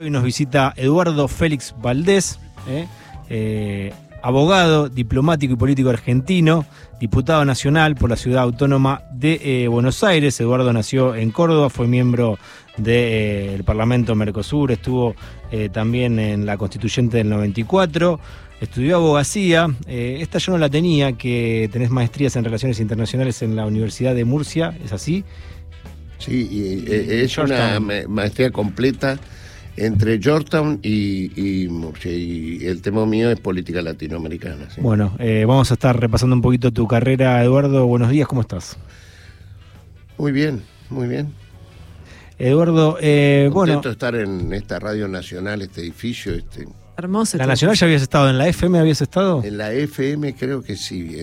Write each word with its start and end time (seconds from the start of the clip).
Hoy 0.00 0.10
nos 0.10 0.22
visita 0.22 0.74
Eduardo 0.76 1.26
Félix 1.26 1.74
Valdés, 1.82 2.38
¿eh? 2.68 2.86
Eh, 3.30 3.92
abogado, 4.22 4.88
diplomático 4.88 5.54
y 5.54 5.56
político 5.56 5.90
argentino, 5.90 6.64
diputado 7.00 7.44
nacional 7.44 7.96
por 7.96 8.08
la 8.08 8.14
ciudad 8.14 8.44
autónoma 8.44 9.02
de 9.12 9.40
eh, 9.42 9.66
Buenos 9.66 10.04
Aires. 10.04 10.38
Eduardo 10.38 10.72
nació 10.72 11.16
en 11.16 11.32
Córdoba, 11.32 11.68
fue 11.68 11.88
miembro 11.88 12.38
del 12.76 13.64
Parlamento 13.64 14.14
Mercosur, 14.14 14.70
estuvo 14.70 15.16
también 15.72 16.20
en 16.20 16.46
la 16.46 16.56
constituyente 16.56 17.16
del 17.16 17.28
94. 17.30 18.20
Estudió 18.60 18.98
abogacía, 18.98 19.66
esta 19.88 20.38
yo 20.38 20.52
no 20.52 20.58
la 20.58 20.68
tenía, 20.68 21.14
que 21.14 21.68
tenés 21.72 21.90
maestrías 21.90 22.36
en 22.36 22.44
relaciones 22.44 22.78
internacionales 22.78 23.42
en 23.42 23.56
la 23.56 23.66
Universidad 23.66 24.14
de 24.14 24.24
Murcia, 24.24 24.78
¿es 24.84 24.92
así? 24.92 25.24
Sí, 26.18 26.48
y, 26.48 26.84
es 26.88 27.36
una 27.36 27.80
maestría 27.80 28.52
completa 28.52 29.18
entre 29.78 30.20
Georgetown 30.20 30.80
y, 30.82 31.68
Murcia. 31.70 32.12
Y 32.12 32.66
el 32.66 32.82
tema 32.82 33.06
mío 33.06 33.30
es 33.30 33.38
política 33.40 33.80
latinoamericana. 33.80 34.68
Bueno, 34.78 35.14
eh, 35.18 35.44
vamos 35.46 35.70
a 35.70 35.74
estar 35.74 35.98
repasando 35.98 36.34
un 36.34 36.42
poquito 36.42 36.72
tu 36.72 36.86
carrera, 36.86 37.42
Eduardo. 37.42 37.86
Buenos 37.86 38.10
días, 38.10 38.26
¿cómo 38.26 38.40
estás? 38.40 38.76
Muy 40.18 40.32
bien, 40.32 40.62
muy 40.90 41.06
bien. 41.06 41.32
Eduardo, 42.38 42.98
eh, 43.00 43.50
bueno. 43.52 43.80
estar 43.84 44.14
en 44.14 44.52
esta 44.52 44.78
radio 44.78 45.08
nacional, 45.08 45.62
este 45.62 45.80
edificio, 45.80 46.34
este. 46.34 46.66
Hermoso. 46.96 47.36
¿La 47.38 47.46
Nacional 47.46 47.76
ya 47.76 47.86
habías 47.86 48.02
estado? 48.02 48.28
¿En 48.28 48.38
la 48.38 48.48
FM 48.48 48.78
habías 48.78 49.00
estado? 49.00 49.42
En 49.44 49.56
la 49.56 49.72
FM 49.72 50.34
creo 50.34 50.62
que 50.62 50.74
sí, 50.74 51.16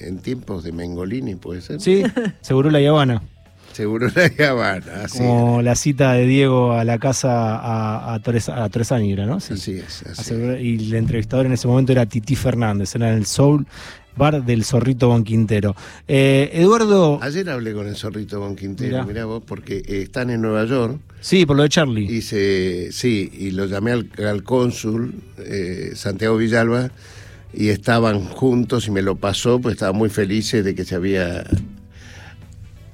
en, 0.00 0.18
tiempos 0.18 0.64
de 0.64 0.72
Mengolini 0.72 1.36
puede 1.36 1.60
ser. 1.60 1.80
Sí, 1.80 2.02
seguro 2.40 2.68
la 2.70 2.78
Habana. 2.88 3.22
Seguro 3.80 4.08
la 4.38 4.50
Habana. 4.50 5.06
Como 5.16 5.62
la 5.62 5.74
cita 5.74 6.12
de 6.12 6.26
Diego 6.26 6.74
a 6.74 6.84
la 6.84 6.98
casa 6.98 7.56
a, 7.56 8.12
a, 8.12 8.20
Torres, 8.20 8.50
a 8.50 8.68
¿no? 8.98 9.40
Sí. 9.40 9.54
Así 9.54 9.78
es. 9.78 10.30
Y 10.60 10.74
el 10.74 10.94
entrevistador 10.96 11.46
en 11.46 11.52
ese 11.52 11.66
momento 11.66 11.92
era 11.92 12.04
Titi 12.04 12.36
Fernández, 12.36 12.94
era 12.94 13.10
en 13.10 13.16
el 13.16 13.24
Soul 13.24 13.66
Bar 14.16 14.44
del 14.44 14.64
Zorrito 14.64 15.08
Bonquintero. 15.08 15.74
Eh, 16.06 16.50
Eduardo. 16.52 17.20
Ayer 17.22 17.48
hablé 17.48 17.72
con 17.72 17.88
el 17.88 17.96
Zorrito 17.96 18.38
Bonquintero, 18.38 19.02
mirá, 19.06 19.24
vos, 19.24 19.42
porque 19.46 19.82
están 19.86 20.28
en 20.28 20.42
Nueva 20.42 20.66
York. 20.66 20.98
Sí, 21.22 21.46
por 21.46 21.56
lo 21.56 21.62
de 21.62 21.70
Charlie. 21.70 22.04
Y 22.04 22.20
sí, 22.20 23.32
y 23.32 23.52
lo 23.52 23.64
llamé 23.64 23.92
al, 23.92 24.42
cónsul, 24.42 25.14
eh, 25.38 25.92
Santiago 25.94 26.36
Villalba, 26.36 26.90
y 27.54 27.70
estaban 27.70 28.26
juntos 28.26 28.88
y 28.88 28.90
me 28.90 29.00
lo 29.00 29.16
pasó, 29.16 29.58
pues 29.58 29.76
estaba 29.76 29.92
muy 29.92 30.10
feliz 30.10 30.52
de 30.52 30.74
que 30.74 30.84
se 30.84 30.96
había 30.96 31.46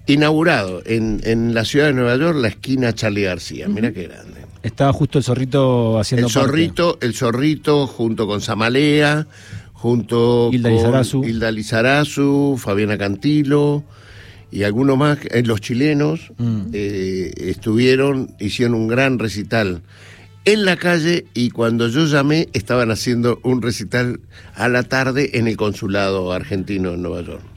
inaugurado 0.06 0.82
en, 0.86 1.20
en, 1.24 1.54
la 1.54 1.64
ciudad 1.64 1.86
de 1.86 1.94
Nueva 1.94 2.16
York 2.16 2.38
la 2.40 2.48
esquina 2.48 2.94
Charlie 2.94 3.22
García. 3.22 3.68
Mira 3.68 3.92
qué 3.92 4.04
grande. 4.04 4.40
Estaba 4.62 4.92
justo 4.92 5.18
el 5.18 5.24
zorrito 5.24 5.98
haciendo 5.98 6.26
el 6.26 6.32
zorrito, 6.32 6.98
el 7.00 7.14
zorrito 7.14 7.86
junto 7.86 8.26
con 8.26 8.40
Zamalea, 8.40 9.26
junto 9.72 10.50
Hilda 10.52 10.70
con 10.70 10.78
Lizarazu. 10.78 11.24
Hilda 11.24 11.50
Lizarazu, 11.50 12.56
Fabiana 12.58 12.98
Cantilo 12.98 13.84
y 14.50 14.62
algunos 14.62 14.96
más, 14.96 15.18
eh, 15.30 15.42
los 15.44 15.60
chilenos 15.60 16.32
mm. 16.38 16.60
eh, 16.72 17.32
estuvieron, 17.36 18.34
hicieron 18.40 18.74
un 18.74 18.88
gran 18.88 19.18
recital 19.18 19.82
en 20.44 20.64
la 20.64 20.76
calle 20.76 21.26
y 21.34 21.50
cuando 21.50 21.88
yo 21.88 22.06
llamé 22.06 22.48
estaban 22.52 22.90
haciendo 22.90 23.40
un 23.42 23.62
recital 23.62 24.20
a 24.54 24.68
la 24.68 24.84
tarde 24.84 25.38
en 25.38 25.48
el 25.48 25.56
consulado 25.56 26.32
argentino 26.32 26.94
en 26.94 27.02
Nueva 27.02 27.22
York. 27.22 27.55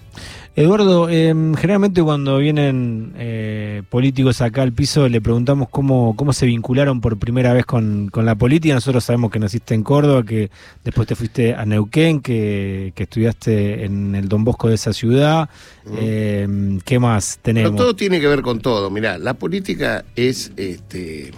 Eduardo, 0.59 1.09
em, 1.09 1.53
generalmente 1.55 2.03
cuando 2.03 2.37
vienen 2.37 3.13
eh, 3.17 3.81
políticos 3.89 4.41
acá 4.41 4.61
al 4.61 4.73
piso 4.73 5.07
le 5.07 5.21
preguntamos 5.21 5.69
cómo, 5.69 6.17
cómo 6.17 6.33
se 6.33 6.45
vincularon 6.47 6.99
por 6.99 7.17
primera 7.17 7.53
vez 7.53 7.65
con, 7.65 8.11
la 8.13 8.35
política. 8.35 8.73
Nosotros 8.73 9.05
sabemos 9.05 9.31
que 9.31 9.39
naciste 9.39 9.73
en 9.73 9.83
Córdoba, 9.83 10.25
que 10.25 10.51
después 10.83 11.07
te 11.07 11.15
fuiste 11.15 11.55
a 11.55 11.63
Neuquén, 11.63 12.19
que, 12.19 12.91
estudiaste 12.93 13.85
en 13.85 14.15
el 14.15 14.27
Don 14.27 14.43
Bosco 14.43 14.67
de 14.67 14.75
esa 14.75 14.91
ciudad. 14.91 15.49
Em, 15.97 16.81
¿Qué 16.81 16.99
más 16.99 17.39
tenemos? 17.41 17.77
todo 17.77 17.95
tiene 17.95 18.19
que 18.19 18.27
ver 18.27 18.41
con 18.41 18.59
todo. 18.59 18.89
Mirá, 18.89 19.17
la 19.17 19.35
política 19.35 20.03
es, 20.17 20.51
este, 20.57 21.31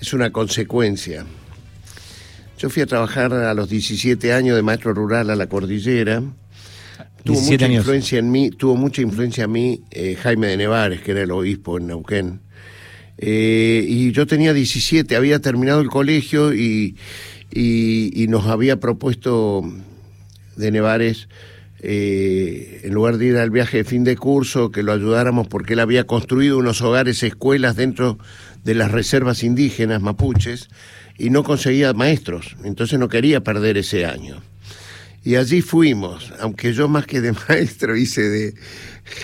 es 0.00 0.12
una 0.12 0.32
consecuencia. 0.32 1.24
Yo 2.58 2.70
fui 2.70 2.82
a 2.82 2.86
trabajar 2.86 3.32
a 3.32 3.54
los 3.54 3.68
17 3.68 4.32
años 4.32 4.56
de 4.56 4.62
maestro 4.62 4.94
rural 4.94 5.30
a 5.30 5.36
la 5.36 5.46
cordillera 5.46 6.24
Tuvo 7.24 7.40
mucha 7.40 7.68
influencia 7.68 8.18
en 8.18 8.30
mí, 8.30 8.50
tuvo 8.50 8.76
mucha 8.76 9.02
influencia 9.02 9.44
en 9.44 9.52
mí 9.52 9.82
eh, 9.90 10.16
Jaime 10.20 10.48
de 10.48 10.56
Nevares, 10.56 11.00
que 11.02 11.12
era 11.12 11.22
el 11.22 11.30
obispo 11.30 11.78
en 11.78 11.88
Neuquén. 11.88 12.40
Eh, 13.18 13.84
y 13.86 14.12
yo 14.12 14.26
tenía 14.26 14.54
17, 14.54 15.14
había 15.14 15.40
terminado 15.40 15.80
el 15.82 15.88
colegio 15.88 16.54
y, 16.54 16.96
y, 17.50 18.26
nos 18.28 18.46
había 18.46 18.80
propuesto 18.80 19.62
de 20.56 20.70
Nevares, 20.70 21.28
eh, 21.80 22.80
en 22.84 22.94
lugar 22.94 23.18
de 23.18 23.26
ir 23.26 23.36
al 23.36 23.50
viaje 23.50 23.78
de 23.78 23.84
fin 23.84 24.04
de 24.04 24.16
curso, 24.16 24.70
que 24.70 24.82
lo 24.82 24.92
ayudáramos 24.92 25.48
porque 25.48 25.74
él 25.74 25.80
había 25.80 26.04
construido 26.04 26.56
unos 26.56 26.80
hogares, 26.80 27.22
escuelas 27.22 27.76
dentro 27.76 28.18
de 28.64 28.74
las 28.74 28.90
reservas 28.90 29.42
indígenas 29.42 30.00
mapuches 30.00 30.68
y 31.18 31.28
no 31.28 31.44
conseguía 31.44 31.92
maestros, 31.92 32.56
entonces 32.64 32.98
no 32.98 33.08
quería 33.08 33.42
perder 33.42 33.76
ese 33.76 34.06
año. 34.06 34.40
Y 35.24 35.36
allí 35.36 35.60
fuimos, 35.60 36.32
aunque 36.40 36.72
yo 36.72 36.88
más 36.88 37.06
que 37.06 37.20
de 37.20 37.32
maestro 37.48 37.96
hice 37.96 38.22
de... 38.22 38.54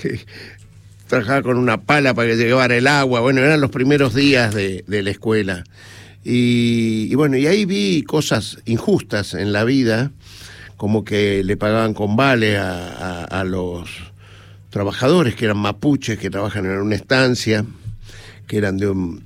trabajaba 1.07 1.43
con 1.43 1.57
una 1.57 1.83
pala 1.83 2.15
para 2.15 2.29
que 2.31 2.37
llevara 2.37 2.77
el 2.77 2.87
agua, 2.87 3.21
bueno, 3.21 3.41
eran 3.41 3.61
los 3.61 3.71
primeros 3.71 4.15
días 4.15 4.55
de, 4.55 4.85
la 4.89 5.11
escuela. 5.11 5.65
Y, 6.25 7.15
bueno, 7.15 7.37
y 7.37 7.47
ahí 7.47 7.65
vi 7.65 8.03
cosas 8.03 8.59
injustas 8.65 9.35
en 9.35 9.53
la 9.53 9.63
vida, 9.63 10.11
como 10.77 11.05
que 11.05 11.45
le 11.45 11.57
pagaban 11.57 11.95
con 11.95 12.17
vale 12.17 12.59
a, 12.59 13.45
los 13.47 13.89
trabajadores 14.71 15.37
que 15.37 15.45
eran 15.45 15.59
mapuches, 15.59 16.19
que 16.19 16.29
trabajan 16.29 16.67
en 16.67 16.79
una 16.79 16.97
estancia, 16.97 17.65
que 18.49 18.59
eran 18.59 18.77
de 18.77 18.89
un, 18.89 19.23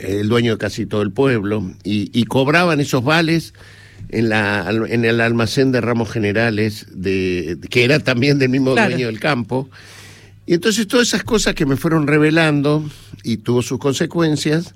el 0.00 0.28
dueño 0.28 0.52
de 0.52 0.58
casi 0.58 0.84
todo 0.84 1.02
el 1.02 1.12
pueblo, 1.12 1.62
y, 1.84 2.10
y 2.12 2.24
cobraban 2.24 2.80
esos 2.80 3.04
vales 3.04 3.54
en, 4.12 4.28
la, 4.28 4.68
en 4.88 5.04
el 5.04 5.20
almacén 5.20 5.72
de 5.72 5.80
ramos 5.80 6.10
generales, 6.10 6.86
de, 6.90 7.58
que 7.70 7.84
era 7.84 8.00
también 8.00 8.38
del 8.38 8.50
mismo 8.50 8.72
dueño 8.72 9.06
del 9.06 9.20
campo. 9.20 9.68
Y 10.46 10.54
entonces 10.54 10.86
todas 10.88 11.08
esas 11.08 11.22
cosas 11.22 11.54
que 11.54 11.66
me 11.66 11.76
fueron 11.76 12.06
revelando 12.06 12.88
y 13.22 13.38
tuvo 13.38 13.62
sus 13.62 13.78
consecuencias, 13.78 14.74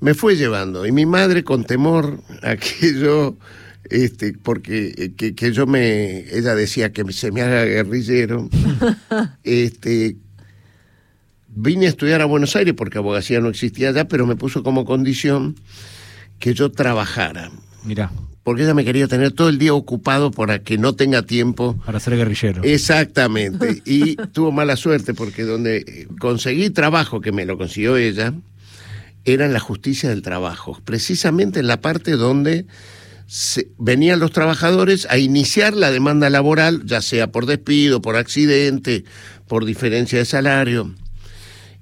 me 0.00 0.14
fue 0.14 0.36
llevando. 0.36 0.86
Y 0.86 0.92
mi 0.92 1.06
madre 1.06 1.42
con 1.42 1.64
temor 1.64 2.20
a 2.42 2.56
que 2.56 2.94
yo, 2.98 3.36
este, 3.90 4.34
porque 4.34 5.12
que, 5.16 5.34
que 5.34 5.52
yo 5.52 5.66
me, 5.66 6.18
ella 6.30 6.54
decía 6.54 6.92
que 6.92 7.10
se 7.12 7.32
me 7.32 7.42
haga 7.42 7.64
guerrillero, 7.64 8.48
este, 9.42 10.16
vine 11.48 11.86
a 11.86 11.88
estudiar 11.88 12.20
a 12.20 12.26
Buenos 12.26 12.54
Aires 12.54 12.74
porque 12.76 12.98
abogacía 12.98 13.40
no 13.40 13.48
existía 13.48 13.88
allá, 13.88 14.06
pero 14.06 14.26
me 14.26 14.36
puso 14.36 14.62
como 14.62 14.84
condición 14.84 15.56
que 16.38 16.54
yo 16.54 16.70
trabajara. 16.70 17.50
Mira 17.84 18.10
porque 18.44 18.62
ella 18.62 18.74
me 18.74 18.84
quería 18.84 19.08
tener 19.08 19.32
todo 19.32 19.48
el 19.48 19.58
día 19.58 19.72
ocupado 19.72 20.30
para 20.30 20.60
que 20.60 20.76
no 20.76 20.92
tenga 20.92 21.22
tiempo. 21.22 21.76
Para 21.84 21.98
ser 21.98 22.16
guerrillero. 22.16 22.62
Exactamente. 22.62 23.82
Y 23.86 24.16
tuvo 24.16 24.52
mala 24.52 24.76
suerte 24.76 25.14
porque 25.14 25.42
donde 25.42 26.06
conseguí 26.20 26.70
trabajo, 26.70 27.20
que 27.20 27.32
me 27.32 27.46
lo 27.46 27.56
consiguió 27.56 27.96
ella, 27.96 28.34
era 29.24 29.46
en 29.46 29.52
la 29.52 29.60
justicia 29.60 30.10
del 30.10 30.22
trabajo, 30.22 30.80
precisamente 30.84 31.60
en 31.60 31.66
la 31.66 31.80
parte 31.80 32.12
donde 32.12 32.66
venían 33.78 34.20
los 34.20 34.32
trabajadores 34.32 35.06
a 35.10 35.16
iniciar 35.16 35.74
la 35.74 35.90
demanda 35.90 36.28
laboral, 36.28 36.82
ya 36.84 37.00
sea 37.00 37.32
por 37.32 37.46
despido, 37.46 38.02
por 38.02 38.16
accidente, 38.16 39.04
por 39.48 39.64
diferencia 39.64 40.18
de 40.18 40.24
salario. 40.26 40.94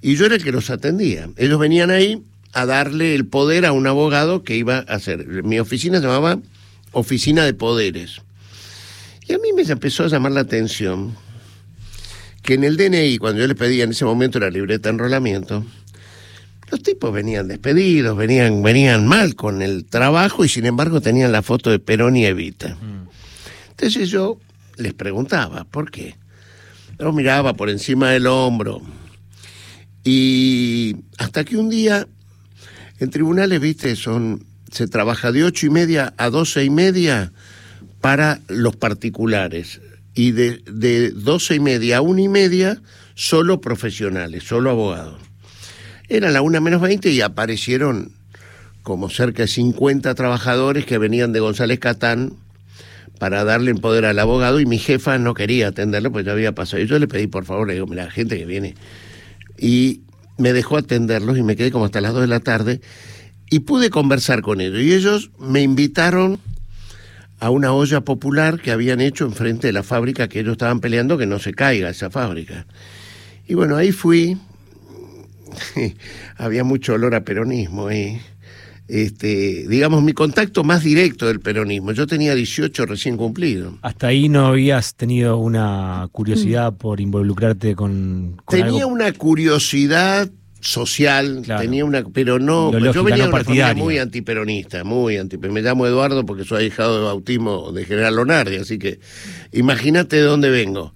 Y 0.01 0.15
yo 0.15 0.25
era 0.25 0.35
el 0.35 0.43
que 0.43 0.51
los 0.51 0.69
atendía. 0.69 1.29
Ellos 1.35 1.59
venían 1.59 1.91
ahí 1.91 2.23
a 2.53 2.65
darle 2.65 3.15
el 3.15 3.25
poder 3.25 3.65
a 3.65 3.73
un 3.73 3.87
abogado 3.87 4.43
que 4.43 4.55
iba 4.55 4.77
a 4.77 4.81
hacer. 4.81 5.43
Mi 5.43 5.59
oficina 5.59 5.99
se 5.99 6.05
llamaba 6.05 6.39
oficina 6.93 7.43
de 7.43 7.53
poderes. 7.53 8.21
Y 9.27 9.33
a 9.33 9.37
mí 9.37 9.51
me 9.53 9.63
empezó 9.63 10.05
a 10.05 10.07
llamar 10.07 10.31
la 10.31 10.41
atención 10.41 11.15
que 12.41 12.55
en 12.55 12.63
el 12.63 12.77
DNI, 12.77 13.17
cuando 13.17 13.41
yo 13.41 13.47
le 13.47 13.55
pedía 13.55 13.83
en 13.83 13.91
ese 13.91 14.05
momento 14.05 14.39
la 14.39 14.49
libreta 14.49 14.89
de 14.89 14.95
enrolamiento, 14.95 15.65
los 16.69 16.81
tipos 16.81 17.13
venían 17.13 17.47
despedidos, 17.47 18.17
venían, 18.17 18.63
venían 18.63 19.07
mal 19.07 19.35
con 19.35 19.61
el 19.61 19.85
trabajo 19.85 20.43
y 20.43 20.49
sin 20.49 20.65
embargo 20.65 21.01
tenían 21.01 21.31
la 21.31 21.41
foto 21.41 21.69
de 21.69 21.79
Perón 21.79 22.17
y 22.17 22.25
Evita. 22.25 22.75
Mm. 22.75 23.07
Entonces 23.71 24.09
yo 24.09 24.39
les 24.77 24.93
preguntaba, 24.93 25.63
¿por 25.65 25.91
qué? 25.91 26.15
Yo 26.99 27.11
miraba 27.11 27.53
por 27.53 27.69
encima 27.69 28.11
del 28.11 28.27
hombro. 28.27 28.81
Y 30.03 30.97
hasta 31.17 31.45
que 31.45 31.57
un 31.57 31.69
día, 31.69 32.07
en 32.99 33.09
tribunales, 33.09 33.59
viste, 33.61 33.95
son 33.95 34.45
se 34.73 34.87
trabaja 34.87 35.31
de 35.31 35.43
ocho 35.43 35.67
y 35.67 35.69
media 35.69 36.13
a 36.17 36.29
doce 36.29 36.63
y 36.63 36.69
media 36.69 37.31
para 38.01 38.41
los 38.47 38.75
particulares 38.75 39.79
y 40.15 40.31
de, 40.31 41.11
doce 41.11 41.55
y 41.55 41.59
media 41.59 41.97
a 41.97 42.01
una 42.01 42.21
y 42.21 42.27
media 42.27 42.81
solo 43.13 43.61
profesionales, 43.61 44.43
solo 44.43 44.71
abogados. 44.71 45.21
Era 46.09 46.31
la 46.31 46.41
una 46.41 46.59
menos 46.59 46.81
20 46.81 47.11
y 47.11 47.21
aparecieron 47.21 48.11
como 48.81 49.09
cerca 49.09 49.43
de 49.43 49.47
50 49.47 50.13
trabajadores 50.15 50.85
que 50.85 50.97
venían 50.97 51.33
de 51.33 51.39
González 51.39 51.79
Catán 51.79 52.33
para 53.19 53.43
darle 53.43 53.73
poder 53.75 54.05
al 54.05 54.17
abogado 54.19 54.59
y 54.59 54.65
mi 54.65 54.79
jefa 54.79 55.17
no 55.19 55.35
quería 55.35 55.67
atenderlo 55.67 56.11
porque 56.11 56.25
ya 56.25 56.31
había 56.33 56.53
pasado. 56.53 56.81
Y 56.81 56.87
yo 56.87 56.97
le 56.97 57.07
pedí, 57.07 57.27
por 57.27 57.45
favor, 57.45 57.67
le 57.67 57.75
digo, 57.75 57.85
mira, 57.85 58.09
gente 58.09 58.37
que 58.37 58.45
viene. 58.45 58.75
Y 59.57 60.01
me 60.37 60.51
dejó 60.51 60.77
atenderlos 60.77 61.37
y 61.37 61.43
me 61.43 61.55
quedé 61.55 61.71
como 61.71 61.85
hasta 61.85 62.01
las 62.01 62.13
2 62.13 62.21
de 62.21 62.27
la 62.27 62.39
tarde 62.39 62.81
y 63.53 63.59
pude 63.59 63.91
conversar 63.91 64.41
con 64.41 64.61
ellos. 64.61 64.81
Y 64.81 64.93
ellos 64.93 65.29
me 65.37 65.61
invitaron 65.61 66.39
a 67.39 67.51
una 67.51 67.71
olla 67.71 68.01
popular 68.01 68.59
que 68.59 68.71
habían 68.71 68.99
hecho 68.99 69.25
enfrente 69.25 69.67
de 69.67 69.73
la 69.73 69.83
fábrica 69.83 70.27
que 70.27 70.39
ellos 70.39 70.53
estaban 70.53 70.79
peleando 70.79 71.19
que 71.19 71.27
no 71.27 71.37
se 71.37 71.53
caiga 71.53 71.89
esa 71.89 72.09
fábrica. 72.09 72.65
Y 73.47 73.53
bueno, 73.53 73.75
ahí 73.75 73.91
fui. 73.91 74.37
Había 76.37 76.63
mucho 76.63 76.93
olor 76.93 77.13
a 77.13 77.23
peronismo 77.23 77.87
ahí 77.87 78.19
este, 78.87 79.65
digamos, 79.67 80.03
mi 80.03 80.13
contacto 80.13 80.63
más 80.63 80.83
directo 80.83 81.27
del 81.27 81.39
peronismo. 81.39 81.91
Yo 81.93 82.05
tenía 82.05 82.35
18 82.35 82.85
recién 82.85 83.17
cumplido. 83.17 83.77
Hasta 83.81 84.07
ahí 84.07 84.29
no 84.29 84.47
habías 84.47 84.95
tenido 84.95 85.37
una 85.37 86.07
curiosidad 86.11 86.73
mm. 86.73 86.77
por 86.77 86.99
involucrarte 86.99 87.75
con... 87.75 88.41
tenía 88.49 88.85
una 88.85 89.11
curiosidad 89.13 90.29
social, 90.63 91.43
tenía 91.45 91.85
una, 91.85 92.03
pero 92.03 92.39
no, 92.39 92.71
yo 92.71 93.03
venía 93.03 93.23
de 93.23 93.29
una 93.29 93.43
familia 93.43 93.73
muy 93.73 93.97
antiperonista, 93.97 94.83
muy 94.83 95.17
anti, 95.17 95.37
me 95.37 95.61
llamo 95.61 95.85
Eduardo 95.85 96.25
porque 96.25 96.45
soy 96.45 96.65
hijado 96.65 96.99
de 96.99 97.05
bautismo 97.05 97.71
de 97.71 97.85
General 97.85 98.15
Lonardi, 98.15 98.55
así 98.55 98.79
que 98.79 98.99
imagínate 99.51 100.15
de 100.15 100.23
dónde 100.23 100.49
vengo. 100.49 100.93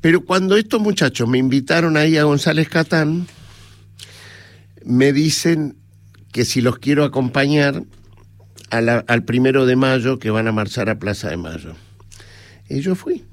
Pero 0.00 0.24
cuando 0.24 0.56
estos 0.56 0.80
muchachos 0.80 1.26
me 1.28 1.38
invitaron 1.38 1.96
ahí 1.96 2.18
a 2.18 2.24
González 2.24 2.68
Catán, 2.68 3.26
me 4.84 5.14
dicen, 5.14 5.76
que 6.34 6.44
si 6.44 6.60
los 6.60 6.78
quiero 6.78 7.04
acompañar 7.04 7.84
al 8.70 9.22
primero 9.22 9.66
de 9.66 9.76
mayo 9.76 10.18
que 10.18 10.30
van 10.30 10.48
a 10.48 10.52
marchar 10.52 10.90
a 10.90 10.98
Plaza 10.98 11.30
de 11.30 11.36
Mayo. 11.36 11.74
Y 12.68 12.80
yo 12.80 12.96
fui. 12.96 13.24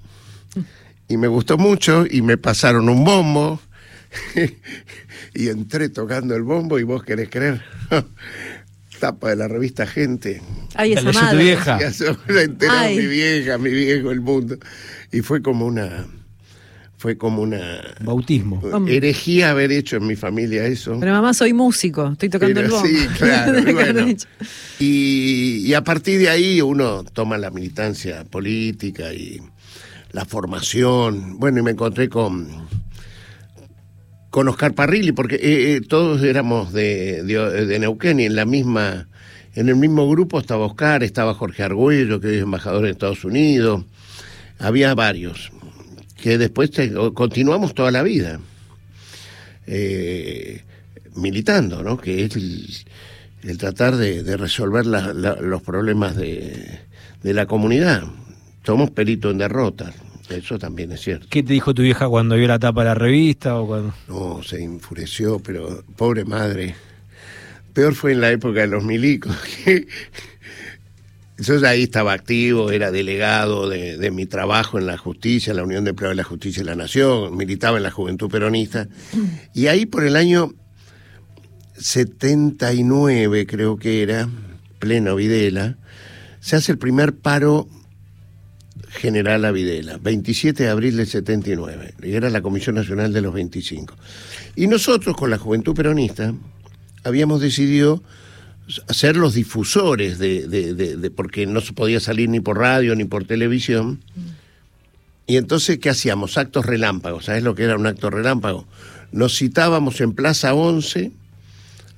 Y 1.08 1.18
me 1.18 1.28
gustó 1.28 1.58
mucho 1.58 2.06
y 2.08 2.22
me 2.22 2.38
pasaron 2.38 2.90
un 2.90 3.04
bombo. 3.04 3.60
y 5.34 5.48
entré 5.50 5.90
tocando 5.90 6.36
el 6.36 6.44
bombo 6.44 6.80
y 6.80 6.84
vos 6.84 7.04
querés 7.04 7.30
creer. 7.30 7.62
Tapa 9.00 9.30
de 9.30 9.36
la 9.36 9.48
revista 9.48 9.88
Gente. 9.88 10.42
Ay, 10.76 10.94
esa 10.94 11.12
madre. 11.12 11.38
tu 11.38 11.44
vieja. 11.44 11.80
La 12.28 12.42
enteró 12.44 12.74
mi 12.90 13.08
vieja, 13.08 13.58
mi 13.58 13.72
viejo, 13.72 14.12
el 14.12 14.22
mundo. 14.22 14.58
Y 15.12 15.22
fue 15.22 15.42
como 15.42 15.66
una 15.66 16.06
fue 16.98 17.18
como 17.18 17.42
una 17.42 17.82
bautismo 18.02 18.62
herejía 18.88 19.50
haber 19.50 19.72
hecho 19.72 19.96
en 19.96 20.06
mi 20.06 20.16
familia 20.16 20.68
eso 20.68 20.98
pero 21.00 21.14
mamá 21.14 21.34
soy 21.34 21.52
músico 21.52 22.12
estoy 22.12 22.30
tocando 22.30 22.60
el 22.60 22.70
bombo 22.70 22.86
sí 22.86 23.08
claro 23.18 24.08
y, 24.78 25.64
y, 25.66 25.74
a 25.74 25.84
partir 25.84 26.20
de 26.20 26.30
ahí 26.30 26.62
uno 26.62 27.04
toma 27.04 27.40
la 27.40 27.50
militancia 27.50 28.24
política 28.26 29.12
y 29.14 29.42
la 30.12 30.26
formación 30.26 31.40
bueno 31.40 31.58
y 31.58 31.64
me 31.64 31.72
encontré 31.72 32.08
con 32.08 32.48
con 34.32 34.48
Oscar 34.48 34.74
Parrilli 34.74 35.12
porque 35.12 35.36
eh, 35.36 35.76
eh, 35.76 35.82
todos 35.82 36.24
éramos 36.24 36.74
de, 36.74 37.22
de, 37.24 37.66
de 37.68 37.80
Neuquén 37.80 38.20
y 38.20 38.26
en 38.26 38.36
la 38.36 38.46
misma 38.46 39.08
en 39.54 39.70
el 39.70 39.76
mismo 39.76 40.10
grupo 40.10 40.40
estaba 40.40 40.66
Oscar 40.66 41.04
estaba 41.04 41.36
Jorge 41.36 41.62
Argüello 41.62 42.20
que 42.20 42.38
es 42.38 42.42
embajador 42.42 42.86
en 42.86 42.92
Estados 42.92 43.24
Unidos 43.24 43.86
había 44.58 44.96
varios 44.96 45.52
que 46.22 46.38
después 46.38 46.72
continuamos 47.14 47.74
toda 47.74 47.92
la 47.92 48.04
vida 48.04 48.40
eh, 49.68 50.64
militando, 51.16 51.84
¿no? 51.84 51.98
Que 51.98 52.26
es 52.26 52.36
el, 52.36 53.58
tratar 53.58 53.96
de, 53.96 54.38
resolver 54.38 54.86
los 54.86 55.62
problemas 55.62 56.16
de, 56.16 56.82
la 57.24 57.46
comunidad. 57.46 58.04
Somos 58.66 58.92
peritos 58.92 59.32
en 59.32 59.40
derrotas, 59.40 59.96
eso 60.30 60.60
también 60.60 60.92
es 60.92 61.02
cierto. 61.02 61.28
¿Qué 61.30 61.44
te 61.44 61.54
dijo 61.54 61.74
tu 61.74 61.82
vieja 61.82 62.08
cuando 62.08 62.36
vio 62.36 62.48
la 62.48 62.60
tapa 62.60 62.82
de 62.82 62.90
la 62.90 62.96
revista 62.96 63.60
o 63.60 63.68
cuando? 63.68 63.94
No, 64.08 64.42
se 64.44 64.64
enfureció, 64.64 65.40
pero 65.40 65.84
pobre 65.96 66.26
madre. 66.26 66.76
Peor 67.74 67.96
fue 67.96 68.12
en 68.12 68.22
la 68.22 68.32
época 68.32 68.62
de 68.62 68.68
los 68.68 68.84
milicos, 68.84 69.36
Yo 71.42 71.56
ahí 71.66 71.84
estaba 71.84 72.14
activo, 72.14 72.70
era 72.70 72.92
delegado 72.92 73.68
de, 73.68 74.12
mi 74.12 74.28
trabajo 74.28 74.78
en 74.78 74.86
la 74.86 74.96
justicia, 74.98 75.56
la 75.56 75.64
Unión 75.64 75.84
de 75.84 75.90
Empleados 75.90 76.16
de 76.16 76.22
la 76.22 76.28
Justicia 76.28 76.62
y 76.62 76.66
la 76.66 76.76
Nación, 76.76 77.36
militaba 77.36 77.78
en 77.78 77.84
la 77.84 77.90
Juventud 77.90 78.30
Peronista. 78.30 78.88
Y 79.52 79.66
ahí 79.66 79.88
por 79.88 80.04
el 80.04 80.18
año 80.18 80.54
79, 81.78 83.48
creo 83.48 83.78
que 83.78 84.04
era, 84.04 84.30
pleno 84.78 85.16
Videla, 85.16 85.78
se 86.42 86.58
hace 86.58 86.74
el 86.74 86.78
primer 86.78 87.16
paro 87.16 87.68
general 88.92 89.46
a 89.46 89.52
Videla, 89.52 89.98
27 89.98 90.64
de 90.64 90.70
abril 90.70 90.98
del 90.98 91.08
79, 91.08 91.96
y 92.04 92.12
era 92.12 92.30
la 92.30 92.42
Comisión 92.42 92.76
Nacional 92.76 93.14
de 93.14 93.22
los 93.22 93.34
25. 93.34 93.96
Y 94.56 94.68
nosotros 94.68 95.16
con 95.16 95.30
la 95.30 95.38
Juventud 95.38 95.74
Peronista 95.74 96.34
habíamos 97.04 97.42
decidido 97.42 98.04
ser 98.90 99.16
los 99.16 99.34
difusores 99.34 100.20
de, 100.20 101.12
porque 101.16 101.46
no 101.46 101.62
se 101.62 101.74
podía 101.74 102.00
salir 102.00 102.30
ni 102.30 102.40
por 102.40 102.58
radio 102.58 102.96
ni 102.96 103.06
por 103.06 103.26
televisión. 103.26 104.02
Y 105.26 105.38
entonces, 105.38 105.80
¿qué 105.80 105.90
hacíamos? 105.90 106.38
Actos 106.38 106.66
relámpagos. 106.66 107.26
¿Sabes 107.26 107.44
lo 107.44 107.56
que 107.56 107.64
era 107.64 107.78
un 107.78 107.88
acto 107.88 108.10
relámpago? 108.10 108.68
Nos 109.12 109.38
citábamos 109.38 110.02
en 110.02 110.14
Plaza 110.14 110.54
11 110.54 111.12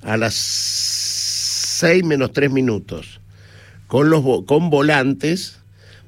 a 0.02 0.16
las 0.16 0.34
6 0.34 2.04
menos 2.04 2.32
3 2.32 2.50
minutos 2.52 3.20
con, 3.88 4.10
los, 4.10 4.24
con 4.46 4.70
volantes 4.70 5.58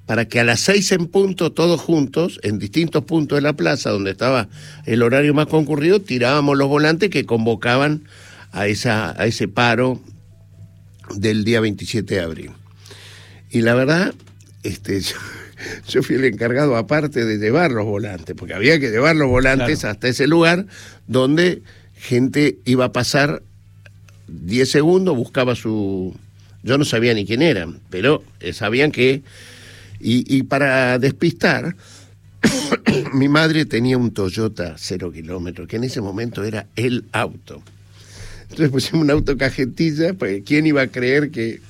para 0.06 0.28
que 0.28 0.38
a 0.38 0.44
las 0.44 0.60
6 0.60 0.92
en 0.92 1.06
punto, 1.08 1.52
todos 1.52 1.80
juntos, 1.80 2.38
en 2.44 2.58
distintos 2.58 3.04
puntos 3.04 3.36
de 3.36 3.42
la 3.42 3.54
plaza 3.54 3.90
donde 3.90 4.12
estaba 4.12 4.48
el 4.86 5.02
horario 5.02 5.34
más 5.34 5.46
concurrido, 5.46 6.00
tirábamos 6.00 6.56
los 6.56 6.68
volantes 6.68 7.10
que 7.10 7.26
convocaban 7.26 8.04
a, 8.52 8.68
esa, 8.68 9.20
a 9.20 9.26
ese 9.26 9.48
paro 9.48 10.00
del 11.16 11.44
día 11.44 11.60
27 11.60 12.14
de 12.14 12.20
abril. 12.20 12.50
Y 13.50 13.62
la 13.62 13.74
verdad, 13.74 14.14
este, 14.62 15.00
yo, 15.88 16.02
fui 16.04 16.16
el 16.16 16.24
encargado 16.24 16.76
aparte 16.76 17.24
de 17.24 17.38
llevar 17.38 17.72
los 17.72 17.84
volantes, 17.84 18.36
porque 18.36 18.54
había 18.54 18.78
que 18.78 18.90
llevar 18.90 19.16
los 19.16 19.28
volantes 19.28 19.84
hasta 19.84 20.06
ese 20.06 20.28
lugar 20.28 20.66
donde 21.08 21.62
gente 21.96 22.58
iba 22.64 22.86
a 22.86 22.92
pasar 22.92 23.42
10 24.28 24.70
segundos, 24.70 25.16
buscaba 25.16 25.56
su... 25.56 26.14
Yo 26.62 26.78
no 26.78 26.84
sabía 26.84 27.14
ni 27.14 27.26
quién 27.26 27.42
eran, 27.42 27.80
pero 27.90 28.22
eh, 28.38 28.52
sabían 28.52 28.92
que... 28.92 29.22
Y, 30.00 30.36
y 30.36 30.42
para 30.44 30.98
despistar, 30.98 31.76
mi 33.12 33.28
madre 33.28 33.64
tenía 33.64 33.98
un 33.98 34.12
Toyota 34.12 34.74
cero 34.78 35.12
kilómetros, 35.12 35.68
que 35.68 35.76
en 35.76 35.84
ese 35.84 36.00
momento 36.00 36.44
era 36.44 36.66
el 36.76 37.04
auto. 37.12 37.62
Entonces 38.42 38.70
pusimos 38.70 39.02
un 39.02 39.10
auto 39.10 39.36
cajetilla, 39.36 40.14
pues 40.14 40.42
quién 40.44 40.66
iba 40.66 40.82
a 40.82 40.86
creer 40.88 41.30
que... 41.30 41.60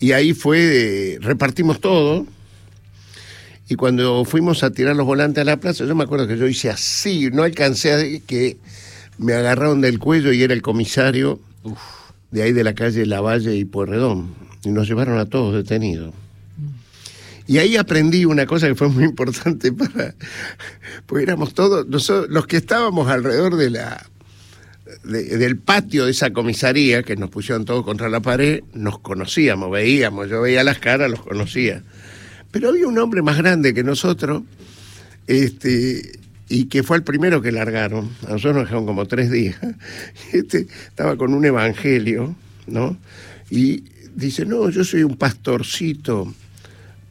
Y 0.00 0.12
ahí 0.12 0.32
fue, 0.32 1.18
repartimos 1.20 1.80
todo. 1.80 2.26
Y 3.68 3.74
cuando 3.74 4.24
fuimos 4.24 4.62
a 4.62 4.70
tirar 4.70 4.96
los 4.96 5.04
volantes 5.04 5.42
a 5.42 5.44
la 5.44 5.58
plaza, 5.58 5.84
yo 5.84 5.94
me 5.94 6.04
acuerdo 6.04 6.26
que 6.26 6.38
yo 6.38 6.46
hice 6.46 6.70
así, 6.70 7.28
no 7.30 7.42
alcancé 7.42 7.92
a 7.92 8.26
que 8.26 8.56
me 9.18 9.34
agarraron 9.34 9.80
del 9.80 9.98
cuello 9.98 10.32
y 10.32 10.42
era 10.42 10.54
el 10.54 10.62
comisario 10.62 11.40
de 12.30 12.42
ahí 12.42 12.52
de 12.52 12.64
la 12.64 12.74
calle 12.74 13.04
Lavalle 13.04 13.56
y 13.56 13.64
Puerredón. 13.64 14.34
Y 14.64 14.70
nos 14.70 14.88
llevaron 14.88 15.18
a 15.18 15.26
todos 15.26 15.54
detenidos. 15.54 16.14
Y 17.48 17.56
ahí 17.56 17.76
aprendí 17.76 18.26
una 18.26 18.44
cosa 18.44 18.68
que 18.68 18.74
fue 18.74 18.88
muy 18.88 19.04
importante 19.04 19.72
para. 19.72 20.14
Pues 21.06 21.22
éramos 21.22 21.54
todos, 21.54 21.88
nosotros, 21.88 22.28
los 22.30 22.46
que 22.46 22.58
estábamos 22.58 23.08
alrededor 23.08 23.56
de 23.56 23.70
la 23.70 24.06
del 25.04 25.56
patio 25.56 26.04
de 26.04 26.10
esa 26.10 26.30
comisaría, 26.30 27.02
que 27.02 27.16
nos 27.16 27.30
pusieron 27.30 27.64
todos 27.64 27.84
contra 27.84 28.08
la 28.10 28.20
pared, 28.20 28.62
nos 28.74 28.98
conocíamos, 28.98 29.70
veíamos, 29.70 30.28
yo 30.28 30.42
veía 30.42 30.62
las 30.62 30.78
caras, 30.78 31.10
los 31.10 31.22
conocía. 31.22 31.82
Pero 32.50 32.68
había 32.68 32.86
un 32.86 32.98
hombre 32.98 33.22
más 33.22 33.38
grande 33.38 33.72
que 33.72 33.82
nosotros, 33.82 34.42
este, 35.26 36.18
y 36.50 36.66
que 36.66 36.82
fue 36.82 36.98
el 36.98 37.02
primero 37.02 37.40
que 37.40 37.52
largaron. 37.52 38.10
A 38.26 38.32
nosotros 38.32 38.56
nos 38.56 38.64
dejaron 38.64 38.86
como 38.86 39.06
tres 39.06 39.30
días. 39.30 39.56
Este, 40.32 40.66
estaba 40.86 41.16
con 41.16 41.32
un 41.32 41.44
evangelio, 41.46 42.34
¿no? 42.66 42.98
Y 43.50 43.84
dice, 44.14 44.44
no, 44.44 44.68
yo 44.68 44.84
soy 44.84 45.02
un 45.02 45.16
pastorcito, 45.16 46.34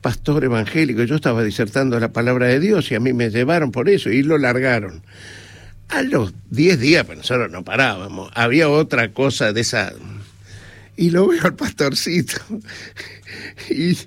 pastor 0.02 0.44
evangélico. 0.44 1.04
Yo 1.04 1.16
estaba 1.16 1.44
disertando 1.44 2.00
la 2.00 2.12
palabra 2.12 2.48
de 2.48 2.60
Dios 2.60 2.92
y 2.92 2.96
a 2.96 3.00
mí 3.00 3.14
me 3.14 3.30
llevaron 3.30 3.72
por 3.72 3.90
eso 3.90 4.10
y 4.10 4.24
lo 4.24 4.38
largaron. 4.38 5.04
A 5.90 6.02
los 6.02 6.34
10 6.50 6.80
días, 6.80 7.06
pero 7.06 7.18
nosotros 7.18 7.50
no 7.50 7.64
parábamos, 7.64 8.30
había 8.36 8.70
otra 8.70 9.14
cosa 9.14 9.54
de 9.54 9.62
esa. 9.62 9.94
Y 10.98 11.12
lo 11.12 11.28
veo 11.28 11.44
al 11.44 11.56
pastorcito 11.56 12.42
y 13.70 13.98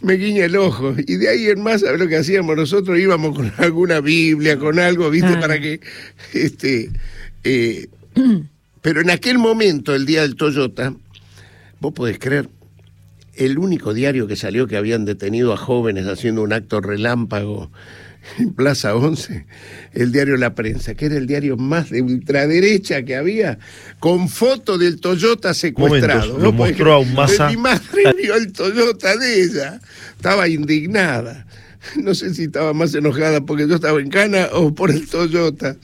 me 0.00 0.14
guiña 0.14 0.46
el 0.46 0.56
ojo. 0.56 0.94
Y 0.96 1.16
de 1.16 1.28
ahí 1.28 1.46
en 1.46 1.62
más, 1.62 1.82
¿sabes 1.82 2.00
lo 2.00 2.08
que 2.08 2.16
hacíamos? 2.16 2.56
Nosotros 2.56 2.98
íbamos 2.98 3.36
con 3.36 3.52
alguna 3.58 4.00
Biblia, 4.00 4.58
con 4.58 4.78
algo, 4.78 5.10
¿viste? 5.10 5.36
Para 5.36 5.60
que 5.60 5.80
este, 6.32 6.90
eh, 7.44 7.88
Pero 8.80 9.00
en 9.00 9.10
aquel 9.10 9.38
momento, 9.38 9.94
el 9.94 10.06
día 10.06 10.22
del 10.22 10.36
Toyota, 10.36 10.94
vos 11.80 11.92
podés 11.92 12.18
creer, 12.18 12.48
el 13.38 13.58
único 13.58 13.94
diario 13.94 14.26
que 14.26 14.36
salió 14.36 14.66
que 14.66 14.76
habían 14.76 15.04
detenido 15.04 15.52
a 15.52 15.56
jóvenes 15.56 16.06
haciendo 16.06 16.42
un 16.42 16.52
acto 16.52 16.80
relámpago 16.80 17.70
en 18.38 18.52
Plaza 18.52 18.94
11, 18.94 19.46
el 19.94 20.12
diario 20.12 20.36
La 20.36 20.54
Prensa, 20.54 20.94
que 20.94 21.06
era 21.06 21.16
el 21.16 21.26
diario 21.26 21.56
más 21.56 21.90
de 21.90 22.02
ultraderecha 22.02 23.02
que 23.04 23.16
había, 23.16 23.58
con 24.00 24.28
foto 24.28 24.76
del 24.76 25.00
Toyota 25.00 25.54
secuestrado. 25.54 26.34
Momentos, 26.34 26.42
lo 26.42 26.52
mostró 26.52 26.92
a 26.92 26.98
un 26.98 27.14
masa. 27.14 27.48
Mi 27.48 27.56
madre 27.56 28.14
vio 28.20 28.34
el 28.34 28.52
Toyota 28.52 29.16
de 29.16 29.42
ella, 29.42 29.80
estaba 30.16 30.48
indignada. 30.48 31.46
No 31.96 32.14
sé 32.14 32.34
si 32.34 32.44
estaba 32.44 32.74
más 32.74 32.94
enojada 32.94 33.40
porque 33.40 33.68
yo 33.68 33.76
estaba 33.76 34.00
en 34.00 34.10
Cana 34.10 34.48
o 34.52 34.74
por 34.74 34.90
el 34.90 35.08
Toyota, 35.08 35.76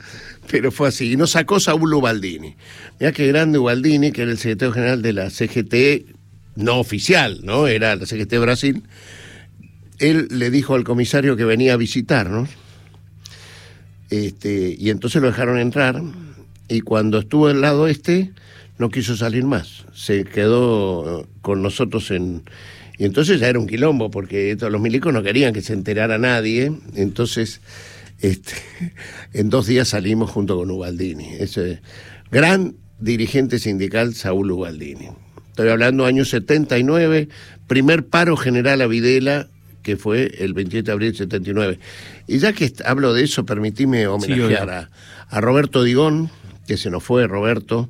pero 0.51 0.73
fue 0.73 0.89
así. 0.89 1.13
Y 1.13 1.17
nos 1.17 1.31
sacó 1.31 1.61
Saúl 1.61 1.95
Ubaldini. 1.95 2.57
Mira 2.99 3.13
qué 3.13 3.29
grande 3.29 3.59
Ubaldini, 3.59 4.11
que 4.11 4.23
era 4.23 4.33
el 4.33 4.39
secretario 4.39 4.73
general 4.73 5.03
de 5.03 5.13
la 5.13 5.31
CGT, 5.31 6.15
no 6.57 6.79
oficial, 6.79 7.41
¿no? 7.43 7.67
Era 7.67 7.97
la 7.97 8.07
CGT 8.07 8.39
Brasil. 8.39 8.83
Él 9.99 10.29
le 10.31 10.51
dijo 10.51 10.75
al 10.75 10.85
comisario 10.85 11.37
que 11.37 11.45
venía 11.45 11.75
a 11.75 11.77
visitarnos, 11.77 12.49
este, 14.11 14.77
y 14.79 14.91
entonces 14.91 15.23
lo 15.23 15.29
dejaron 15.29 15.59
entrar, 15.59 16.03
y 16.69 16.81
cuando 16.81 17.19
estuvo 17.19 17.49
al 17.49 17.61
lado 17.61 17.87
este, 17.87 18.33
no 18.79 18.91
quiso 18.91 19.17
salir 19.17 19.45
más. 19.45 19.85
Se 19.95 20.25
quedó 20.25 21.29
con 21.43 21.63
nosotros 21.63 22.11
en, 22.11 22.43
y 22.99 23.05
entonces 23.05 23.41
ya 23.41 23.49
era 23.49 23.59
un 23.59 23.67
quilombo, 23.67 24.11
porque 24.11 24.57
los 24.61 24.81
milicos 24.81 25.13
no 25.13 25.23
querían 25.23 25.53
que 25.53 25.63
se 25.63 25.73
enterara 25.73 26.19
nadie. 26.19 26.73
Entonces, 26.95 27.61
este, 28.21 28.53
en 29.33 29.51
dos 29.51 29.67
días 29.67 29.89
salimos 29.89 30.31
junto 30.31 30.57
con 30.57 30.71
Ubaldini. 30.71 31.35
Ese 31.39 31.81
gran 32.31 32.77
dirigente 33.01 33.59
sindical, 33.59 34.15
Saúl 34.15 34.51
Ubaldini. 34.53 35.09
Estoy 35.55 35.69
hablando 35.69 36.05
año 36.05 36.25
79, 36.25 37.29
primer 37.69 38.05
paro 38.05 38.37
general 38.37 38.83
a 38.83 38.89
Videla, 38.89 39.47
que 39.85 39.97
fue 39.97 40.35
el 40.41 40.53
27 40.53 40.87
de 40.87 40.93
abril 40.93 41.09
del 41.11 41.17
79. 41.17 41.79
Y 42.27 42.39
ya 42.39 42.53
que 42.53 42.73
hablo 42.85 43.15
de 43.15 43.23
eso, 43.23 43.47
permitime 43.47 44.09
homenajear 44.09 44.69
a, 44.69 44.91
a 45.29 45.41
Roberto 45.41 45.85
Digón, 45.85 46.29
que 46.67 46.77
se 46.77 46.91
nos 46.91 47.05
fue 47.05 47.29
Roberto 47.29 47.89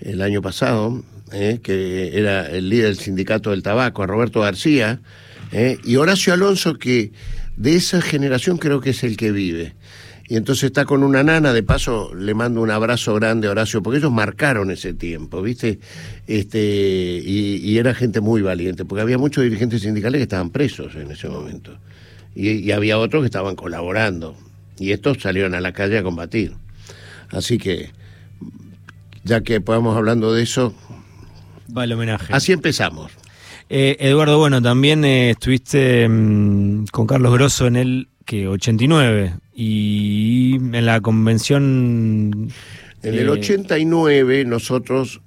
el 0.00 0.20
año 0.20 0.42
pasado, 0.42 1.02
eh, 1.32 1.60
que 1.62 2.18
era 2.18 2.50
el 2.50 2.68
líder 2.68 2.88
del 2.88 2.98
sindicato 2.98 3.50
del 3.50 3.62
tabaco, 3.62 4.02
a 4.02 4.06
Roberto 4.06 4.42
García, 4.42 5.00
eh, 5.52 5.78
y 5.84 5.96
Horacio 5.96 6.34
Alonso, 6.34 6.78
que 6.78 7.12
de 7.56 7.76
esa 7.76 8.02
generación 8.02 8.58
creo 8.58 8.82
que 8.82 8.90
es 8.90 9.02
el 9.04 9.16
que 9.16 9.32
vive. 9.32 9.74
Y 10.28 10.36
entonces 10.36 10.64
está 10.64 10.84
con 10.84 11.02
una 11.02 11.22
nana, 11.22 11.52
de 11.52 11.62
paso 11.62 12.12
le 12.14 12.34
mando 12.34 12.60
un 12.60 12.70
abrazo 12.70 13.14
grande 13.14 13.46
a 13.46 13.52
Horacio, 13.52 13.82
porque 13.82 13.98
ellos 13.98 14.10
marcaron 14.10 14.70
ese 14.70 14.92
tiempo, 14.92 15.40
¿viste? 15.40 15.78
Este, 16.26 17.22
y, 17.24 17.56
y 17.62 17.78
era 17.78 17.94
gente 17.94 18.20
muy 18.20 18.42
valiente, 18.42 18.84
porque 18.84 19.02
había 19.02 19.18
muchos 19.18 19.44
dirigentes 19.44 19.82
sindicales 19.82 20.18
que 20.18 20.24
estaban 20.24 20.50
presos 20.50 20.96
en 20.96 21.10
ese 21.12 21.28
momento. 21.28 21.78
Y, 22.34 22.50
y 22.50 22.72
había 22.72 22.98
otros 22.98 23.22
que 23.22 23.26
estaban 23.26 23.54
colaborando. 23.54 24.36
Y 24.78 24.90
estos 24.92 25.18
salieron 25.22 25.54
a 25.54 25.60
la 25.60 25.72
calle 25.72 25.98
a 25.98 26.02
combatir. 26.02 26.54
Así 27.30 27.56
que, 27.58 27.90
ya 29.24 29.40
que 29.42 29.60
podamos 29.60 29.96
hablando 29.96 30.34
de 30.34 30.42
eso, 30.42 30.74
Va 31.76 31.84
el 31.84 31.92
homenaje. 31.92 32.32
Así 32.32 32.52
empezamos. 32.52 33.12
Eh, 33.68 33.96
Eduardo, 33.98 34.38
bueno, 34.38 34.62
también 34.62 35.04
eh, 35.04 35.30
estuviste 35.30 36.08
mmm, 36.08 36.84
con 36.92 37.06
Carlos 37.06 37.32
Grosso 37.32 37.66
en 37.66 37.76
el 37.76 38.08
que 38.26 38.48
89 38.48 39.38
y 39.54 40.56
en 40.56 40.84
la 40.84 41.00
convención. 41.00 42.50
En 43.02 43.14
el 43.14 43.28
89 43.28 44.44
nosotros 44.44 45.20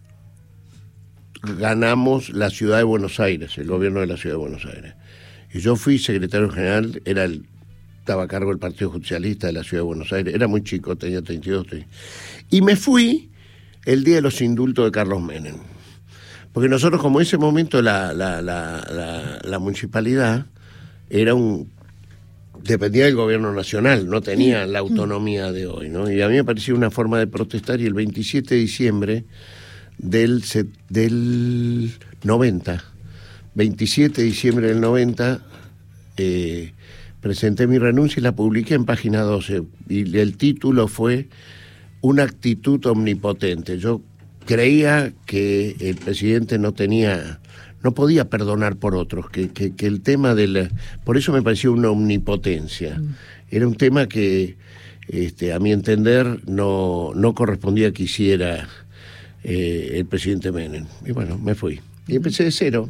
ganamos 1.42 2.30
la 2.30 2.50
ciudad 2.50 2.78
de 2.78 2.84
Buenos 2.84 3.22
Aires, 3.22 3.58
el 3.58 3.68
gobierno 3.68 4.02
de 4.02 4.08
la 4.08 4.18
ciudad 4.18 4.36
de 4.36 4.40
Buenos 4.40 4.66
Aires. 4.66 4.94
Y 5.54 5.60
yo 5.60 5.78
fui 5.78 5.98
secretario 5.98 6.50
general, 6.50 7.02
era 7.06 7.24
el, 7.24 7.46
estaba 8.00 8.24
a 8.24 8.28
cargo 8.28 8.50
del 8.50 8.60
Partido 8.60 8.92
Justicialista 8.92 9.48
de 9.48 9.54
la 9.54 9.64
ciudad 9.64 9.84
de 9.84 9.88
Buenos 9.88 10.12
Aires, 10.12 10.36
era 10.36 10.48
muy 10.48 10.62
chico, 10.62 10.98
tenía 10.98 11.22
32. 11.22 11.68
30. 11.68 11.88
Y 12.52 12.62
me 12.62 12.76
fui 12.76 13.32
el 13.86 14.04
día 14.04 14.16
de 14.16 14.22
los 14.22 14.42
indultos 14.42 14.84
de 14.86 14.92
Carlos 14.92 15.22
Menem. 15.22 15.56
Porque 16.52 16.68
nosotros, 16.68 17.02
como 17.02 17.22
en 17.22 17.26
ese 17.26 17.38
momento 17.38 17.82
la, 17.82 18.14
la, 18.14 18.42
la 18.42 19.60
municipalidad 19.60 20.48
era 21.10 21.34
un 21.34 21.70
dependía 22.64 23.06
del 23.06 23.16
gobierno 23.16 23.54
nacional, 23.54 24.08
no 24.10 24.22
tenía 24.22 24.66
la 24.66 24.80
autonomía 24.80 25.52
de 25.52 25.68
hoy, 25.68 25.90
¿no? 25.90 26.12
Y 26.12 26.22
a 26.22 26.28
mí 26.28 26.36
me 26.36 26.44
parecía 26.44 26.74
una 26.74 26.92
forma 26.92 27.20
de 27.20 27.28
protestar 27.28 27.82
y 27.82 27.86
el 27.86 27.94
27 27.94 28.56
de 28.56 28.62
diciembre 28.62 29.26
del, 29.98 30.44
del 30.90 31.92
90, 32.24 32.84
27 33.56 34.22
de 34.22 34.28
diciembre 34.28 34.68
del 34.68 34.82
90, 34.82 35.42
eh, 36.18 36.74
presenté 37.22 37.68
mi 37.68 37.78
renuncia 37.78 38.20
y 38.20 38.24
la 38.24 38.36
publiqué 38.36 38.76
en 38.76 38.86
página 38.86 39.22
12 39.22 39.64
y 39.90 40.18
el 40.18 40.38
título 40.38 40.88
fue 40.88 41.28
Una 42.02 42.24
actitud 42.24 42.86
omnipotente. 42.86 43.78
Yo 43.78 44.02
creía 44.46 45.14
que 45.26 45.76
el 45.80 45.96
presidente 45.96 46.58
no 46.58 46.74
tenía 46.74 47.40
no 47.84 47.94
podía 47.94 48.30
perdonar 48.30 48.76
por 48.76 48.96
otros, 48.96 49.30
que, 49.30 49.50
que, 49.50 49.76
que, 49.76 49.88
el 49.88 50.02
tema 50.02 50.36
del... 50.36 50.70
Por 51.04 51.18
eso 51.18 51.32
me 51.32 51.42
pareció 51.42 51.72
una 51.72 51.90
omnipotencia. 51.90 52.98
Mm. 52.98 53.16
Era 53.52 53.68
un 53.68 53.76
tema 53.76 54.08
que, 54.08 54.58
este, 55.08 55.54
a 55.54 55.60
mi 55.60 55.72
entender, 55.72 56.42
no, 56.48 57.12
no 57.16 57.34
correspondía 57.34 57.92
que 57.92 58.04
hiciera 58.04 58.68
eh, 59.44 59.94
el 59.96 60.06
presidente 60.06 60.52
Menem. 60.52 60.86
Y 61.06 61.12
bueno, 61.12 61.38
me 61.38 61.56
fui. 61.56 61.80
Y 62.08 62.16
empecé 62.16 62.44
de 62.44 62.52
cero. 62.52 62.90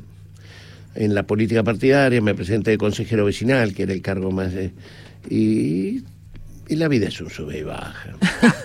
En 0.95 1.13
la 1.13 1.23
política 1.23 1.63
partidaria 1.63 2.21
me 2.21 2.33
presenté 2.33 2.71
de 2.71 2.77
consejero 2.77 3.25
vecinal, 3.25 3.73
que 3.73 3.83
era 3.83 3.93
el 3.93 4.01
cargo 4.01 4.31
más... 4.31 4.53
De, 4.53 4.71
y 5.29 6.03
y 6.69 6.75
la 6.75 6.87
vida 6.87 7.07
es 7.07 7.19
un 7.19 7.29
sube 7.29 7.57
y 7.57 7.63
baja. 7.63 8.11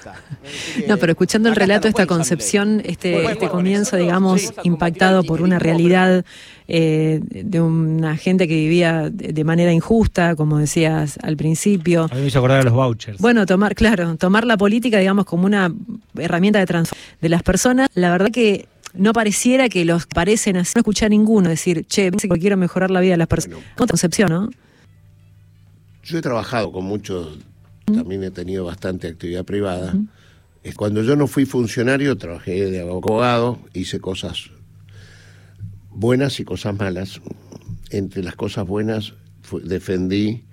no, 0.89 0.99
pero 0.99 1.13
escuchando 1.13 1.49
el 1.49 1.57
relato, 1.57 1.89
esta 1.89 2.07
concepción, 2.07 2.83
este, 2.85 3.25
este 3.25 3.49
comienzo, 3.49 3.97
digamos, 3.97 4.53
impactado 4.63 5.25
por 5.25 5.41
una 5.41 5.59
realidad 5.59 6.25
eh, 6.69 7.21
de 7.23 7.61
una 7.63 8.17
gente 8.19 8.47
que 8.47 8.55
vivía 8.55 9.09
de 9.11 9.45
manera 9.45 9.73
injusta, 9.73 10.37
como 10.37 10.59
decías 10.59 11.19
al 11.23 11.39
principio. 11.39 12.05
A 12.11 12.15
mí 12.15 12.21
me 12.21 12.27
hizo 12.27 12.39
acordar 12.39 12.61
a 12.61 12.63
los 12.63 12.75
vouchers. 12.75 13.19
Bueno, 13.19 13.47
tomar, 13.47 13.75
claro, 13.75 14.17
tomar 14.17 14.47
la 14.47 14.59
política, 14.59 14.99
digamos, 14.99 15.25
como 15.25 15.47
una 15.47 15.73
herramienta 16.19 16.59
de 16.59 16.67
transformación 16.67 17.19
de 17.23 17.29
las 17.31 17.43
personas. 17.43 17.89
La 17.95 18.11
verdad 18.11 18.31
que 18.31 18.69
no 18.93 19.15
pareciera 19.15 19.71
que 19.71 19.87
los 19.87 20.07
parecen 20.07 20.59
así, 20.59 20.73
no 20.77 20.81
escuchar 20.81 21.07
a 21.07 21.11
ninguno 21.11 21.49
decir, 21.49 21.87
che, 21.87 22.11
quiero 22.11 22.59
mejorar 22.59 22.91
la 22.91 23.01
vida 23.01 23.13
de 23.13 23.19
las 23.19 23.29
personas. 23.29 23.61
Bueno, 23.77 23.89
concepción, 23.89 24.31
¿no? 24.31 24.51
Yo 26.03 26.19
he 26.19 26.21
trabajado 26.21 26.71
con 26.71 26.85
muchos 26.85 27.39
también 27.85 28.23
he 28.25 28.31
tenido 28.31 28.65
bastante 28.65 29.09
actividad 29.09 29.45
privada. 29.45 29.93
-huh. 29.95 30.09
Cuando 30.77 31.03
yo 31.03 31.15
no 31.15 31.27
fui 31.27 31.45
funcionario, 31.45 32.17
trabajé 32.17 32.71
de 32.71 32.81
abogado, 32.81 33.59
hice 33.75 34.01
cosas 34.01 34.51
buenas 35.91 36.41
y 36.41 36.45
cosas 36.45 36.77
malas. 36.79 37.21
Entre 37.91 38.23
las 38.23 38.35
cosas 38.35 38.67
buenas 38.67 39.13
defendí 39.63 40.45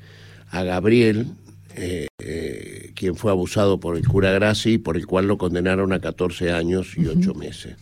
a 0.49 0.63
Gabriel, 0.63 1.27
eh, 1.75 2.07
eh, 2.19 2.91
quien 2.93 3.15
fue 3.15 3.31
abusado 3.31 3.79
por 3.79 3.95
el 3.95 4.05
cura 4.05 4.31
Graci, 4.31 4.77
por 4.77 4.97
el 4.97 5.07
cual 5.07 5.27
lo 5.27 5.37
condenaron 5.37 5.93
a 5.93 6.01
14 6.01 6.51
años 6.51 6.97
y 6.97 7.07
8 7.07 7.31
uh 7.31 7.33
-huh. 7.33 7.35
meses. 7.37 7.75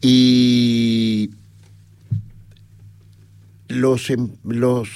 Y 0.00 1.30
los, 3.68 4.10
los 4.44 4.88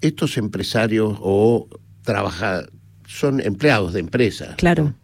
estos 0.00 0.36
empresarios 0.36 1.18
o 1.20 1.66
trabaja, 2.02 2.64
son 3.06 3.40
empleados 3.40 3.92
de 3.92 4.00
empresa. 4.00 4.54
Claro. 4.56 4.84
¿no? 4.84 4.94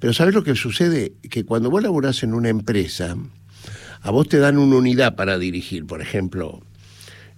Pero 0.00 0.14
¿sabes 0.14 0.34
lo 0.34 0.42
que 0.42 0.54
sucede? 0.54 1.12
Que 1.30 1.44
cuando 1.44 1.70
vos 1.70 1.82
laburás 1.82 2.22
en 2.22 2.34
una 2.34 2.48
empresa, 2.48 3.16
a 4.00 4.10
vos 4.10 4.28
te 4.28 4.38
dan 4.38 4.56
una 4.58 4.76
unidad 4.76 5.14
para 5.14 5.38
dirigir. 5.38 5.86
Por 5.86 6.00
ejemplo, 6.00 6.62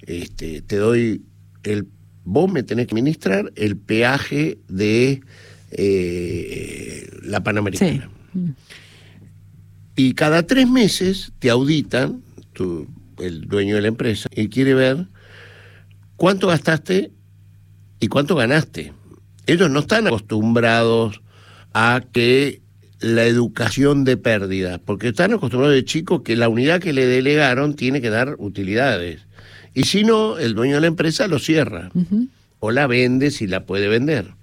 este, 0.02 0.62
te 0.62 0.76
doy 0.76 1.22
el. 1.64 1.88
Vos 2.24 2.50
me 2.50 2.62
tenés 2.62 2.86
que 2.86 2.94
administrar 2.94 3.52
el 3.56 3.76
peaje 3.76 4.58
de 4.68 5.22
eh, 5.72 7.10
la 7.24 7.42
Panamericana. 7.42 8.08
Sí. 8.32 8.40
Y 9.96 10.14
cada 10.14 10.46
tres 10.46 10.70
meses 10.70 11.32
te 11.40 11.50
auditan, 11.50 12.22
tu, 12.52 12.86
el 13.18 13.42
dueño 13.48 13.74
de 13.74 13.82
la 13.82 13.88
empresa, 13.88 14.28
y 14.34 14.48
quiere 14.48 14.74
ver 14.74 15.08
cuánto 16.14 16.46
gastaste 16.46 17.10
y 18.02 18.08
cuánto 18.08 18.34
ganaste. 18.34 18.92
Ellos 19.46 19.70
no 19.70 19.78
están 19.78 20.08
acostumbrados 20.08 21.22
a 21.72 22.02
que 22.12 22.60
la 22.98 23.24
educación 23.24 24.02
de 24.02 24.16
pérdidas, 24.16 24.80
porque 24.84 25.08
están 25.08 25.32
acostumbrados 25.32 25.76
de 25.76 25.84
chicos 25.84 26.22
que 26.22 26.34
la 26.34 26.48
unidad 26.48 26.80
que 26.80 26.92
le 26.92 27.06
delegaron 27.06 27.74
tiene 27.74 28.00
que 28.00 28.10
dar 28.10 28.34
utilidades. 28.38 29.20
Y 29.72 29.84
si 29.84 30.02
no, 30.02 30.36
el 30.36 30.54
dueño 30.54 30.74
de 30.74 30.80
la 30.80 30.86
empresa 30.88 31.28
lo 31.28 31.38
cierra 31.38 31.92
uh 31.94 32.00
-huh. 32.00 32.28
o 32.58 32.72
la 32.72 32.88
vende 32.88 33.30
si 33.30 33.46
la 33.46 33.66
puede 33.66 33.86
vender. 33.86 34.34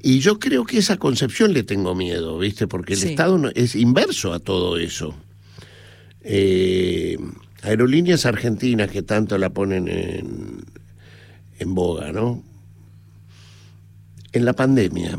Y 0.00 0.20
yo 0.20 0.38
creo 0.38 0.64
que 0.64 0.78
esa 0.78 0.96
concepción 0.96 1.52
le 1.52 1.64
tengo 1.64 1.94
miedo, 1.94 2.38
¿viste? 2.38 2.66
Porque 2.66 2.94
el 2.94 3.02
Estado 3.02 3.50
es 3.54 3.76
inverso 3.76 4.32
a 4.32 4.38
todo 4.38 4.78
eso. 4.78 5.14
Eh, 6.22 7.18
aerolíneas 7.62 8.24
argentinas 8.24 8.90
que 8.90 9.02
tanto 9.02 9.36
la 9.36 9.50
ponen 9.50 9.86
en, 9.88 10.64
en 11.58 11.74
boga, 11.74 12.10
¿no? 12.10 12.42
En 14.34 14.44
la 14.44 14.52
pandemia, 14.52 15.18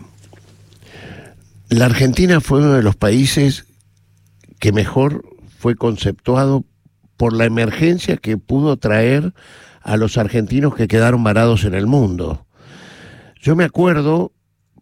la 1.69 1.85
Argentina 1.85 2.41
fue 2.41 2.59
uno 2.59 2.73
de 2.73 2.83
los 2.83 2.97
países 2.97 3.65
que 4.59 4.73
mejor 4.73 5.23
fue 5.57 5.75
conceptuado 5.75 6.65
por 7.15 7.31
la 7.31 7.45
emergencia 7.45 8.17
que 8.17 8.37
pudo 8.37 8.75
traer 8.75 9.33
a 9.81 9.95
los 9.95 10.17
argentinos 10.17 10.75
que 10.75 10.89
quedaron 10.89 11.23
varados 11.23 11.63
en 11.63 11.75
el 11.75 11.87
mundo. 11.87 12.45
Yo 13.41 13.55
me 13.55 13.63
acuerdo, 13.63 14.33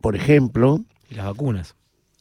por 0.02 0.16
ejemplo... 0.16 0.84
las 1.12 1.26
vacunas. 1.26 1.76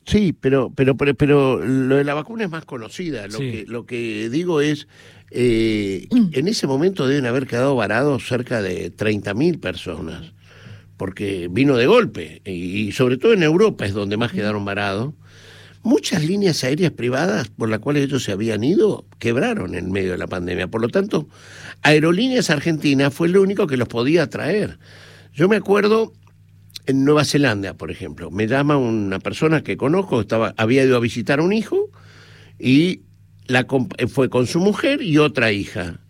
Sí, 0.04 0.35
pero, 0.38 0.71
pero, 0.75 0.97
pero, 0.97 1.64
lo 1.64 1.97
de 1.97 2.04
la 2.04 2.12
vacuna 2.12 2.45
es 2.45 2.50
más 2.50 2.66
conocida. 2.66 3.26
Lo, 3.28 3.38
que, 3.38 3.64
lo 3.66 3.87
que 3.87 4.28
digo 4.28 4.61
es, 4.61 4.87
eh, 5.31 6.09
en 6.11 6.47
ese 6.47 6.66
momento 6.66 7.07
deben 7.07 7.25
haber 7.25 7.47
quedado 7.47 7.75
varados 7.75 8.28
cerca 8.28 8.61
de 8.61 8.95
30.000 8.95 9.61
personas, 9.61 10.35
porque 10.97 11.49
vino 11.51 11.77
de 11.77 11.87
golpe, 11.87 12.43
y, 12.45 12.93
sobre 12.93 13.17
todo 13.17 13.33
en 13.33 13.43
Europa 13.43 13.85
es 13.87 13.93
donde 13.93 14.17
más 14.17 14.33
quedaron 14.33 14.65
varados. 14.65 15.15
Muchas 15.83 16.25
líneas 16.25 16.63
aéreas 16.63 16.93
privadas 16.93 17.49
por 17.49 17.69
las 17.69 17.81
cuales 17.81 18.05
ellos 18.05 18.23
se 18.23 18.31
habían 18.31 18.63
ido 18.63 19.05
quebraron 19.19 19.75
en 19.75 19.91
medio 19.91 20.13
de 20.13 20.19
la 20.19 20.29
pandemia. 20.29 20.69
Por 20.69 20.81
lo 20.81 20.89
tanto, 20.89 21.29
Aerolíneas 21.83 22.51
Argentinas 22.51 23.13
fue 23.13 23.29
lo 23.29 23.43
único 23.43 23.67
que 23.67 23.77
los 23.77 23.89
podía 23.89 24.31
traer. 24.31 24.79
Yo 25.33 25.49
me 25.49 25.57
acuerdo 25.57 26.13
en 26.87 27.05
Nueva 27.05 27.25
Zelanda, 27.25 27.75
por 27.75 27.91
ejemplo, 27.91 28.31
me 28.31 28.47
llama 28.47 28.77
una 28.77 29.19
persona 29.19 29.63
que 29.63 29.77
conozco, 29.77 30.21
estaba, 30.21 30.55
había 30.57 30.85
ido 30.85 30.97
a 30.97 31.01
visitar 31.01 31.41
a 31.41 31.43
un 31.43 31.53
hijo 31.53 31.91
y 32.59 33.03
la, 33.47 33.67
fue 34.09 34.29
con 34.29 34.47
su 34.47 34.61
mujer 34.61 35.03
y 35.03 35.19
otra 35.19 35.53
hija. 35.53 36.01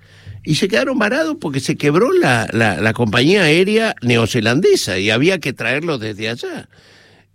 Y 0.44 0.56
se 0.56 0.68
quedaron 0.68 0.98
varados 0.98 1.36
porque 1.40 1.60
se 1.60 1.76
quebró 1.76 2.12
la, 2.12 2.48
la, 2.52 2.92
compañía 2.92 3.44
aérea 3.44 3.94
neozelandesa 4.02 4.98
y 4.98 5.10
había 5.10 5.38
que 5.38 5.52
traerlos 5.52 6.00
desde 6.00 6.28
allá. 6.28 6.68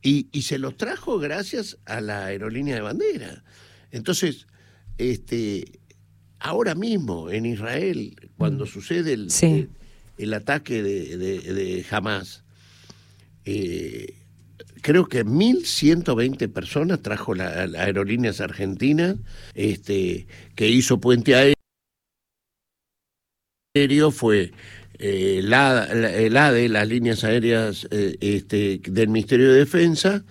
Y, 0.01 0.27
y, 0.31 0.41
se 0.41 0.57
los 0.57 0.75
trajo 0.75 1.17
gracias 1.17 1.77
a 1.85 2.01
la 2.01 2.25
aerolínea 2.25 2.75
de 2.75 2.81
bandera. 2.81 3.43
Entonces, 3.91 4.45
este, 4.97 5.79
ahora 6.39 6.75
mismo 6.75 7.29
en 7.29 7.45
Israel, 7.45 8.15
cuando 8.37 8.65
mm. 8.65 8.67
sucede 8.67 9.13
el, 9.13 9.27
el, 10.17 10.33
ataque 10.33 10.83
de, 10.83 11.17
de, 11.17 11.85
Hamas, 11.89 12.43
eh, 13.45 14.15
creo 14.81 15.07
que 15.07 15.25
1.120 15.25 16.51
personas 16.51 17.01
trajo 17.01 17.33
la, 17.33 17.47
aerolíneas 17.77 18.41
argentinas, 18.41 19.15
este, 19.53 20.27
que 20.55 20.69
hizo 20.69 20.99
puente 20.99 21.35
aéreo, 21.35 21.56
fue 24.11 24.51
eh, 24.99 25.41
la, 25.43 25.85
el 25.85 26.35
ADE, 26.35 26.69
las 26.69 26.87
líneas 26.87 27.23
aéreas 27.23 27.87
eh, 27.91 28.17
este, 28.19 28.81
del 28.83 29.09
Ministerio 29.09 29.51
de 29.51 29.59
Defensa, 29.59 30.23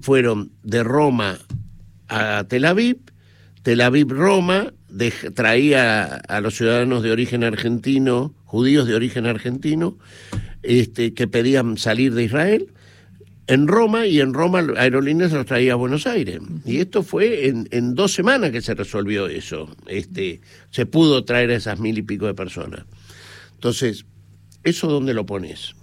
fueron 0.00 0.50
de 0.62 0.82
Roma 0.82 1.38
a 2.08 2.44
Tel 2.48 2.64
Aviv, 2.64 2.98
Tel 3.62 3.80
Aviv-Roma, 3.80 4.72
traía 5.34 6.04
a 6.04 6.40
los 6.40 6.56
ciudadanos 6.56 7.02
de 7.02 7.12
origen 7.12 7.44
argentino, 7.44 8.34
judíos 8.44 8.88
de 8.88 8.94
origen 8.94 9.26
argentino, 9.26 9.96
este, 10.62 11.14
que 11.14 11.28
pedían 11.28 11.76
salir 11.78 12.14
de 12.14 12.24
Israel, 12.24 12.72
en 13.46 13.66
Roma 13.66 14.06
y 14.06 14.20
en 14.20 14.34
Roma 14.34 14.64
Aerolíneas 14.76 15.32
los 15.32 15.46
traía 15.46 15.72
a 15.72 15.76
Buenos 15.76 16.06
Aires. 16.06 16.40
Y 16.64 16.78
esto 16.78 17.02
fue 17.02 17.48
en, 17.48 17.68
en, 17.70 17.94
dos 17.94 18.12
semanas 18.12 18.50
que 18.50 18.62
se 18.62 18.74
resolvió 18.74 19.26
eso. 19.26 19.68
Este, 19.86 20.40
se 20.70 20.86
pudo 20.86 21.24
traer 21.24 21.50
a 21.50 21.56
esas 21.56 21.80
mil 21.80 21.98
y 21.98 22.02
pico 22.02 22.26
de 22.26 22.34
personas. 22.34 22.84
Entonces, 23.54 24.06
¿eso 24.62 24.88
dónde 24.88 25.14
lo 25.14 25.26
pones? 25.26 25.74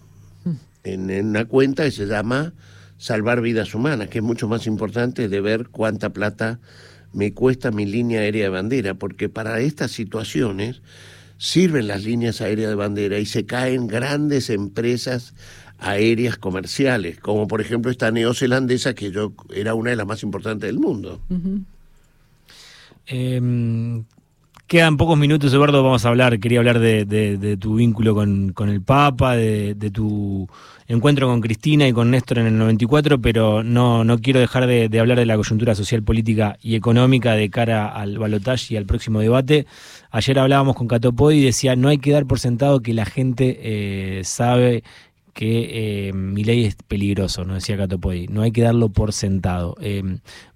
En, 0.84 1.10
en 1.10 1.28
una 1.28 1.46
cuenta 1.46 1.84
que 1.84 1.91
se 1.91 2.06
llama 2.06 2.54
Salvar 2.98 3.41
Vidas 3.41 3.76
Humanas, 3.76 4.08
que 4.08 4.20
es 4.20 4.24
mucho 4.24 4.48
más 4.48 4.65
importante 4.65 5.28
de 5.28 5.41
ver 5.41 5.67
cuánta 5.67 6.13
plata 6.13 6.60
me 7.13 7.34
cuesta 7.34 7.72
mi 7.72 7.86
línea 7.86 8.22
aérea 8.22 8.43
de 8.43 8.50
bandera, 8.50 8.93
porque 8.93 9.30
para 9.30 9.60
estas 9.60 9.91
situaciones 9.91 10.82
sirven 11.38 11.88
las 11.88 12.04
líneas 12.04 12.41
aéreas 12.41 12.70
de 12.70 12.76
bandera 12.76 13.20
y 13.20 13.26
se 13.26 13.46
caen 13.46 13.88
grandes 13.88 14.50
empresas 14.50 15.34
aéreas 15.80 16.38
comerciales, 16.38 17.20
como 17.20 17.48
por 17.48 17.62
ejemplo 17.62 17.92
esta 17.92 18.12
neozelandesa 18.12 18.94
que 18.94 19.12
yo 19.12 19.34
era 19.54 19.74
una 19.74 19.92
de 19.92 19.96
las 19.96 20.08
más 20.08 20.24
importantes 20.24 20.68
del 20.68 20.80
mundo. 20.80 21.20
Em, 23.06 24.04
quedan 24.68 24.98
pocos 24.98 25.18
minutos, 25.18 25.54
Eduardo, 25.54 25.82
vamos 25.82 26.06
a 26.06 26.10
hablar, 26.10 26.40
quería 26.40 26.60
hablar 26.60 26.80
de, 26.80 27.58
tu 27.60 27.76
vínculo 27.76 28.13
con, 28.13 28.54
el 28.68 28.82
Papa, 28.82 29.36
de, 29.36 29.92
tu 29.94 30.48
encuentro 30.90 31.28
con 31.28 31.40
Cristina 31.40 31.88
y 31.88 31.94
con 31.94 32.12
Néstor 32.12 32.40
en 32.40 32.48
el 32.48 32.58
94, 32.58 33.22
pero 33.22 33.63
no, 33.63 34.04
no 34.04 34.20
quiero 34.20 34.40
dejar 34.40 34.68
de, 34.68 35.00
hablar 35.00 35.20
de 35.20 35.26
la 35.26 35.38
coyuntura 35.38 35.74
social, 35.74 36.04
política 36.04 36.58
y 36.62 36.76
económica 36.76 37.34
de 37.34 37.50
cara 37.50 37.88
al 37.88 38.18
balotaje 38.18 38.74
y 38.74 38.78
al 38.78 38.86
próximo 38.86 39.20
debate. 39.22 39.66
Ayer 40.12 40.38
hablábamos 40.40 40.76
con 40.76 40.88
Catopodi 40.88 41.38
y 41.38 41.46
decía, 41.46 41.76
no 41.76 41.88
hay 41.88 42.00
que 42.00 42.12
dar 42.12 42.26
por 42.26 42.40
sentado 42.40 42.82
que 42.82 42.94
la 42.94 43.06
gente 43.06 43.60
eh, 43.62 44.24
sabe 44.26 44.84
que 45.38 46.08
eh, 46.08 46.13
mi 46.13 46.43
ley 46.43 46.65
es 46.65 46.76
peligroso, 46.88 47.45
no 47.45 47.54
decía 47.54 47.78
Catopodi, 47.78 48.26
no 48.28 48.41
hay 48.41 48.52
que 48.52 48.63
darlo 48.63 48.89
por 48.89 49.13
sentado. 49.13 49.76
Eh, 49.80 50.02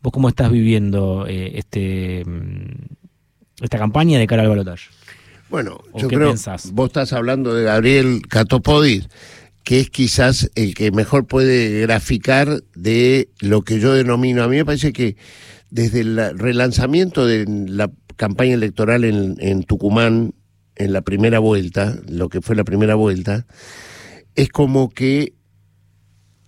¿Vos 0.02 0.12
cómo 0.12 0.28
estás 0.28 0.52
viviendo 0.52 1.28
eh, 1.28 1.52
este 1.60 2.26
mm, 2.26 2.96
esta 3.62 3.78
campaña 3.78 4.18
de 4.18 4.26
cara 4.26 4.42
al 4.42 4.50
balotaje? 4.50 4.90
Bueno, 5.52 5.82
yo 5.96 6.08
creo 6.08 6.34
vos 6.72 6.88
estás 6.88 7.14
hablando 7.14 7.54
de 7.54 7.66
Gabriel 7.66 8.24
Catopodi, 8.28 9.04
que 9.64 9.82
es 9.82 9.92
quizás 9.92 10.50
el 10.56 10.74
que 10.74 10.90
mejor 10.90 11.28
puede 11.28 11.82
graficar 11.82 12.64
de 12.74 13.30
lo 13.40 13.62
que 13.62 13.80
yo 13.80 13.94
denomino. 13.94 14.42
A 14.42 14.48
mí 14.48 14.56
me 14.56 14.66
parece 14.66 14.94
que 14.94 15.16
desde 15.70 16.00
el 16.00 16.40
relanzamiento 16.40 17.28
de 17.28 17.46
la 17.68 17.92
campaña 18.16 18.56
electoral 18.56 19.04
en, 19.04 19.36
en 19.42 19.62
Tucumán, 19.62 20.34
en 20.76 20.92
la 20.92 21.02
primera 21.02 21.38
vuelta, 21.38 22.00
lo 22.10 22.30
que 22.30 22.42
fue 22.42 22.56
la 22.56 22.64
primera 22.64 22.96
vuelta, 22.96 23.46
es 24.36 24.50
como 24.50 24.90
que 24.90 25.34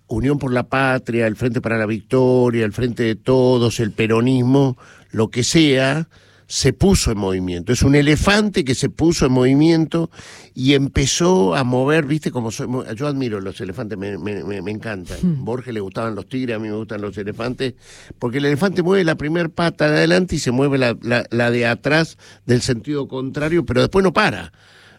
Unión 0.06 0.38
por 0.38 0.52
la 0.52 0.68
Patria, 0.68 1.26
el 1.26 1.36
Frente 1.36 1.60
para 1.60 1.78
la 1.78 1.86
Victoria, 1.86 2.64
el 2.64 2.72
Frente 2.72 3.02
de 3.02 3.16
Todos, 3.16 3.80
el 3.80 3.92
peronismo, 3.92 4.76
lo 5.10 5.28
que 5.28 5.42
sea, 5.42 6.08
se 6.46 6.72
puso 6.74 7.10
en 7.10 7.18
movimiento. 7.18 7.72
Es 7.72 7.82
un 7.82 7.94
elefante 7.94 8.64
que 8.64 8.74
se 8.74 8.90
puso 8.90 9.26
en 9.26 9.32
movimiento 9.32 10.10
y 10.54 10.74
empezó 10.74 11.54
a 11.54 11.64
mover, 11.64 12.04
viste, 12.04 12.30
como 12.30 12.50
soy, 12.50 12.68
yo 12.94 13.06
admiro 13.06 13.40
los 13.40 13.60
elefantes, 13.60 13.96
me, 13.96 14.18
me, 14.18 14.70
encantan. 14.70 15.18
Hmm. 15.22 15.44
Borges 15.44 15.72
le 15.72 15.80
gustaban 15.80 16.14
los 16.14 16.28
tigres, 16.28 16.56
a 16.56 16.58
mí 16.58 16.68
me 16.68 16.76
gustan 16.76 17.00
los 17.00 17.16
elefantes, 17.16 17.74
porque 18.18 18.38
el 18.38 18.44
elefante 18.44 18.82
mueve 18.82 19.04
la 19.04 19.16
primera 19.16 19.48
pata 19.48 19.90
de 19.90 19.96
adelante 19.96 20.36
y 20.36 20.38
se 20.38 20.50
mueve 20.50 20.76
la, 20.78 20.96
la 21.02 21.50
de 21.50 21.66
atrás 21.66 22.18
del 22.44 22.60
sentido 22.60 23.08
contrario, 23.08 23.64
pero 23.64 23.80
después 23.80 24.02
no 24.02 24.12
para. 24.12 24.52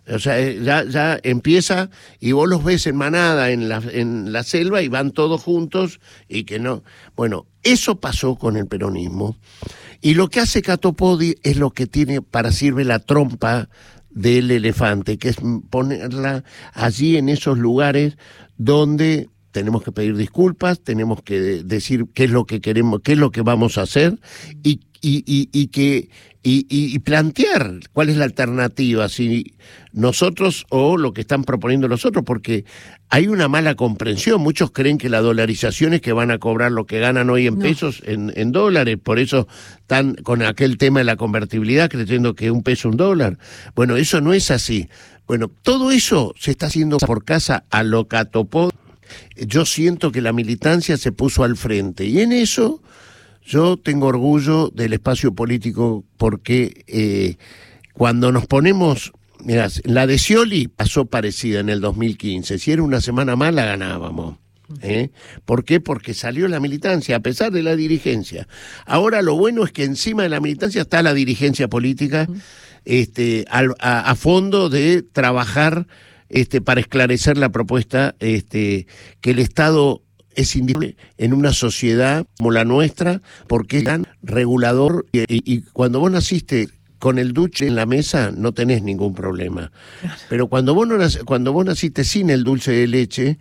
O 0.08 0.20
sea, 0.20 0.39
eh, 0.39 0.60
ya, 0.62 0.84
ya 0.84 1.20
empieza 1.24 1.89
y 2.20 2.32
vos 2.32 2.48
los 2.48 2.63
ves 2.63 2.86
en 2.88 2.96
manada 2.96 3.52
en 3.52 3.70
la, 3.70 3.82
en 3.91 4.32
la 4.32 4.44
selva 4.44 4.82
y 4.82 4.88
van 4.88 5.12
todos 5.12 5.41
juntos 5.41 6.00
y 6.28 6.44
que 6.44 6.60
no. 6.60 6.84
Bueno, 7.15 7.48
eso 7.63 8.00
pasó 8.00 8.36
con 8.36 8.58
el 8.58 8.68
peronismo. 8.68 9.38
Y 10.02 10.13
lo 10.13 10.30
que 10.30 10.39
hace 10.39 10.62
Catopodi 10.62 11.36
es 11.41 11.58
lo 11.58 11.72
que 11.72 11.88
tiene 11.88 12.22
para 12.22 12.52
sirve 12.52 12.84
la 12.84 13.00
trompa 13.00 13.70
del 14.12 14.52
elefante, 14.52 15.18
que 15.18 15.30
es 15.30 15.38
ponerla 15.70 16.44
allí 16.74 17.18
en 17.18 17.30
esos 17.30 17.58
lugares 17.58 18.18
donde 18.58 19.30
tenemos 19.56 19.84
que 19.84 19.94
pedir 19.94 20.18
disculpas, 20.18 20.82
tenemos 20.82 21.24
que 21.24 21.39
decir 21.39 22.08
qué 22.13 22.26
es 22.26 22.30
lo 22.30 22.44
que 22.44 22.60
queremos, 22.60 23.00
qué 23.02 23.13
es 23.13 23.18
lo 23.18 23.32
que 23.32 23.41
vamos 23.41 23.78
a 23.78 23.84
hacer 23.84 24.20
y, 24.63 24.82
y, 25.00 25.24
y, 25.26 25.48
y 25.54 25.68
que 25.68 26.10
y, 26.44 27.00
plantear 27.00 27.80
cuál 27.94 28.10
es 28.10 28.18
la 28.18 28.26
alternativa, 28.26 29.08
si 29.08 29.54
nosotros 29.94 30.65
o 30.70 30.98
lo 30.98 31.13
que 31.13 31.22
están 31.22 31.46
proponiendo 31.46 31.88
los 31.88 32.06
otros, 32.06 32.26
porque 32.26 32.65
hay 33.10 33.30
una 33.30 33.48
mala 33.48 33.76
comprensión. 33.76 34.41
Muchos 34.41 34.72
creen 34.72 34.98
que 34.98 35.10
la 35.10 35.22
dolarización 35.22 35.94
es 35.94 36.02
que 36.02 36.12
van 36.12 36.32
a 36.32 36.38
cobrar 36.38 36.74
lo 36.74 36.86
que 36.86 37.00
ganan 37.00 37.30
hoy 37.30 37.48
en 37.48 37.58
pesos 37.58 38.04
en, 38.06 38.34
en, 38.36 38.52
dólares, 38.52 38.98
por 39.02 39.20
eso 39.20 39.48
están 39.80 40.15
con 40.15 40.44
aquel 40.44 40.78
tema 40.78 41.00
de 41.00 41.06
la 41.06 41.15
convertibilidad 41.15 41.89
creyendo 41.89 42.36
que 42.36 42.52
un 42.52 42.62
peso 42.62 42.89
un 42.89 42.98
dólar. 42.98 43.38
Bueno, 43.74 43.96
eso 43.96 44.20
no 44.20 44.34
es 44.34 44.52
así. 44.52 44.89
Bueno, 45.28 45.50
todo 45.63 45.91
eso 45.91 46.36
se 46.38 46.52
está 46.52 46.68
haciendo 46.68 46.98
por 46.98 47.24
casa 47.24 47.63
a 47.72 47.84
lo 47.84 48.08
catopó. 48.10 48.70
Yo 49.36 49.65
siento 49.65 50.12
que 50.12 50.22
la 50.22 50.34
militancia 50.34 50.98
se 50.98 51.12
puso 51.12 51.44
al 51.44 51.58
frente 51.58 52.06
y 52.06 52.20
en 52.20 52.32
eso 52.32 52.82
yo 53.44 53.78
tengo 53.78 54.08
orgullo 54.08 54.70
del 54.70 54.94
espacio 54.94 55.34
político 55.34 56.04
porque 56.18 56.84
eh, 56.88 57.36
cuando 57.94 58.32
nos 58.32 58.48
ponemos, 58.48 59.13
mirá, 59.44 59.68
la 59.84 60.08
de 60.08 60.18
Scioli 60.18 60.68
pasó 60.68 61.06
parecida 61.06 61.60
en 61.60 61.70
el 61.70 61.82
2015, 61.82 62.58
si 62.60 62.72
era 62.72 62.84
una 62.84 63.02
semana 63.02 63.36
mala 63.36 63.65
ganábamos. 63.65 64.38
¿eh? 64.82 65.12
¿Por 65.46 65.63
qué? 65.63 65.80
Porque 65.80 66.13
salió 66.13 66.48
la 66.48 66.60
militancia, 66.60 67.18
a 67.18 67.20
pesar 67.20 67.52
de 67.52 67.63
la 67.63 67.76
dirigencia. 67.76 68.48
Ahora 68.86 69.22
lo 69.22 69.36
bueno 69.36 69.63
es 69.63 69.72
que 69.72 69.84
encima 69.84 70.24
de 70.24 70.30
la 70.30 70.39
militancia 70.39 70.82
está 70.82 71.04
la 71.04 71.13
dirigencia 71.13 71.68
política 71.68 72.28
este, 72.86 73.46
a, 73.50 74.15
fondo 74.15 74.70
de 74.70 75.02
trabajar 75.04 75.88
este, 76.30 76.62
para 76.62 76.82
esclarecer 76.82 77.38
la 77.38 77.50
propuesta 77.50 78.16
este, 78.20 78.88
que 79.22 79.32
el 79.32 79.40
Estado 79.40 80.02
es 80.36 80.56
indispensable 80.56 80.98
en 81.18 81.34
una 81.34 81.54
sociedad 81.54 82.26
como 82.38 82.52
la 82.52 82.66
nuestra, 82.66 83.22
porque 83.48 83.78
es 83.78 83.84
tan 83.86 84.08
regulador 84.22 85.06
y, 85.12 85.24
y 85.30 85.62
cuando 85.62 86.00
vos 86.00 86.12
naciste 86.12 86.68
con 87.00 87.20
el 87.20 87.34
dulce 87.34 87.68
en 87.68 87.76
la 87.76 87.86
mesa 87.86 88.32
no 88.36 88.54
tenés 88.54 88.82
ningún 88.82 89.14
problema. 89.14 89.72
Pero 90.30 90.48
cuando 90.48 90.74
vos, 90.74 90.88
no, 90.88 90.98
cuando 91.26 91.54
vos 91.54 91.66
naciste 91.66 92.04
sin 92.04 92.30
el 92.30 92.44
dulce 92.44 92.72
de 92.72 92.88
leche, 92.88 93.38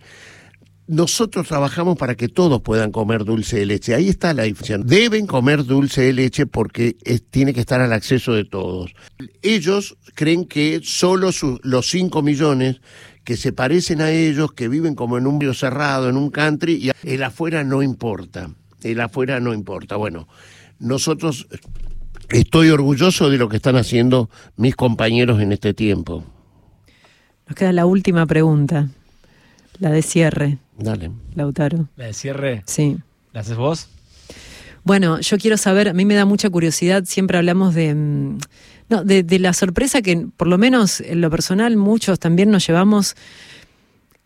nosotros 0.87 1.47
trabajamos 1.47 1.97
para 1.97 2.15
que 2.15 2.27
todos 2.27 2.61
puedan 2.61 2.91
comer 2.91 3.25
dulce 3.25 3.57
de 3.57 3.65
leche. 3.65 3.95
Ahí 3.95 4.09
está 4.09 4.33
la 4.33 4.43
diferencia. 4.43 4.77
Deben 4.77 5.25
comer 5.25 5.65
dulce 5.65 6.01
de 6.01 6.13
leche 6.13 6.45
porque 6.45 6.95
tiene 7.31 7.53
que 7.53 7.59
estar 7.59 7.81
al 7.81 7.93
acceso 7.93 8.33
de 8.33 8.45
todos. 8.45 8.93
Ellos 9.41 9.97
creen 10.13 10.45
que 10.45 10.81
solo 10.83 11.31
los 11.63 11.89
5 11.89 12.21
millones 12.21 12.81
que 13.23 13.37
se 13.37 13.51
parecen 13.51 14.01
a 14.01 14.11
ellos, 14.11 14.53
que 14.53 14.67
viven 14.67 14.93
como 14.93 15.17
en 15.17 15.25
un 15.25 15.41
río 15.41 15.55
cerrado, 15.55 16.09
en 16.09 16.17
un 16.17 16.29
country, 16.29 16.73
y 16.73 16.91
el 17.09 17.23
afuera 17.23 17.63
no 17.63 17.81
importa. 17.81 18.51
El 18.83 19.01
afuera 19.01 19.39
no 19.39 19.53
importa. 19.53 19.95
Bueno, 19.95 20.27
nosotros 20.77 21.47
estoy 22.29 22.69
orgulloso 22.69 23.31
de 23.31 23.37
lo 23.37 23.49
que 23.49 23.55
están 23.55 23.77
haciendo 23.77 24.29
mis 24.57 24.75
compañeros 24.75 25.41
en 25.41 25.51
este 25.51 25.73
tiempo. 25.73 26.23
Nos 27.47 27.55
queda 27.55 27.73
la 27.73 27.87
última 27.87 28.27
pregunta, 28.27 28.89
la 29.79 29.91
de 29.91 30.01
cierre. 30.01 30.57
Dale. 30.77 31.11
Lautaro. 31.33 31.87
¿La 31.95 32.05
de 32.05 32.13
cierre? 32.13 32.63
Sí. 32.65 32.97
¿La 33.33 33.41
haces 33.41 33.57
vos? 33.57 33.87
Bueno, 34.83 35.19
yo 35.19 35.37
quiero 35.37 35.57
saber, 35.57 35.89
a 35.89 35.93
mí 35.93 36.05
me 36.05 36.13
da 36.13 36.25
mucha 36.25 36.49
curiosidad, 36.49 37.05
siempre 37.05 37.37
hablamos 37.37 37.73
de, 37.73 37.95
mm, 37.95 38.37
no, 38.89 39.03
de, 39.03 39.23
de 39.23 39.39
la 39.39 39.53
sorpresa 39.53 40.01
que, 40.01 40.27
por 40.37 40.47
lo 40.47 40.57
menos 40.57 41.01
en 41.01 41.21
lo 41.21 41.29
personal, 41.29 41.75
muchos 41.75 42.19
también 42.19 42.51
nos 42.51 42.67
llevamos 42.67 43.15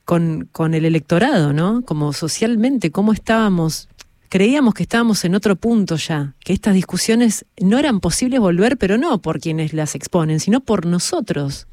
con, 0.03 0.49
con 0.51 0.73
el 0.73 0.85
electorado, 0.85 1.53
¿no? 1.53 1.83
Como 1.83 2.13
socialmente, 2.13 2.91
cómo 2.91 3.13
estábamos 3.13 3.89
creíamos 4.29 4.75
que 4.75 4.83
estábamos 4.83 5.25
en 5.25 5.35
otro 5.35 5.55
punto 5.55 5.97
ya, 5.97 6.35
que 6.39 6.53
estas 6.53 6.75
discusiones 6.75 7.45
no 7.59 7.77
eran 7.77 7.99
posibles 7.99 8.39
volver, 8.39 8.77
pero 8.77 8.97
no 8.97 9.21
por 9.21 9.39
quienes 9.39 9.73
las 9.73 9.95
exponen, 9.95 10.39
sino 10.39 10.61
por 10.61 10.85
nosotros. 10.85 11.67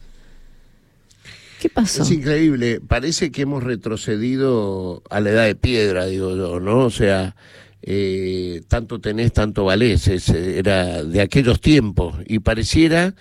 ¿Qué 1.61 1.69
pasó? 1.69 2.03
Es 2.03 2.11
increíble, 2.11 2.81
parece 2.81 3.31
que 3.31 3.43
hemos 3.43 3.63
retrocedido 3.63 5.03
a 5.11 5.21
la 5.21 5.31
edad 5.31 5.45
de 5.45 5.55
piedra, 5.55 6.07
digo 6.07 6.37
yo, 6.37 6.61
¿no? 6.61 6.81
O 6.81 6.91
sea, 6.91 7.35
eh, 7.83 8.63
tanto 8.69 9.01
tenés, 9.01 9.33
tanto 9.33 9.65
valés, 9.65 10.09
era 10.29 11.03
de 11.03 11.21
aquellos 11.21 11.61
tiempos, 11.61 12.17
y 12.27 12.41
pareciera, 12.41 13.15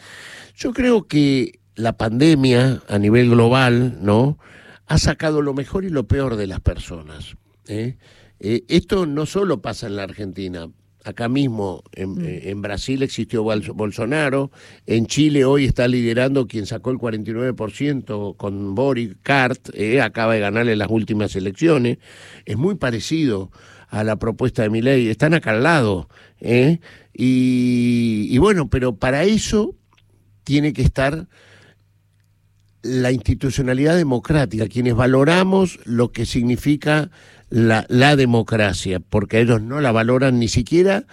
yo 0.56 0.74
creo 0.74 1.08
que 1.08 1.60
la 1.76 1.98
pandemia 1.98 2.82
a 2.88 2.98
nivel 2.98 3.30
global, 3.30 4.00
¿no? 4.02 4.38
Ha 4.88 4.98
sacado 4.98 5.42
lo 5.42 5.54
mejor 5.54 5.86
y 5.86 5.90
lo 5.90 6.08
peor 6.08 6.36
de 6.36 6.48
las 6.48 6.62
personas. 6.62 7.36
¿eh? 7.68 7.98
Eh, 8.40 8.64
esto 8.68 9.06
no 9.06 9.26
solo 9.26 9.62
pasa 9.62 9.88
en 9.88 9.96
la 9.96 10.04
Argentina. 10.04 10.70
Acá 11.06 11.30
mismo, 11.30 11.84
en, 11.92 12.16
mm. 12.16 12.26
eh, 12.26 12.54
Brasil 12.56 13.04
existió 13.04 13.44
Bolsonaro, 13.44 14.50
en 14.88 15.06
Chile 15.06 15.46
hoy 15.46 15.66
está 15.66 15.88
liderando 15.88 16.48
quien 16.48 16.66
sacó 16.66 16.90
el 16.90 16.98
49% 16.98 18.36
con 18.36 18.74
Boric, 18.74 19.20
Cart, 19.22 19.70
eh, 19.74 20.02
acaba 20.02 20.34
de 20.34 20.40
ganarle 20.40 20.76
las 20.76 20.90
últimas 20.90 21.36
elecciones. 21.36 22.00
Es 22.46 22.58
muy 22.58 22.74
parecido 22.74 23.52
a 23.90 24.04
la 24.04 24.16
propuesta 24.16 24.64
de 24.64 24.72
Milei, 24.72 25.10
están 25.10 25.36
acá 25.36 25.52
al 25.52 25.62
lado. 25.62 26.10
Y, 26.42 26.80
y 27.14 28.38
bueno, 28.40 28.68
pero 28.68 28.96
para 28.96 29.26
eso 29.26 29.76
tiene 30.44 30.74
que 30.74 30.82
estar 30.82 31.28
la 32.86 33.12
institucionalidad 33.12 33.96
democrática, 33.96 34.68
quienes 34.68 34.96
valoramos 34.96 35.80
lo 35.86 36.12
que 36.12 36.26
significa 36.26 37.10
la, 37.50 37.86
la 37.90 38.16
democracia, 38.16 39.00
porque 39.00 39.40
ellos 39.40 39.62
no 39.62 39.82
la 39.82 39.92
valoran 39.92 40.40
ni 40.40 40.48
siquiera 40.48 41.06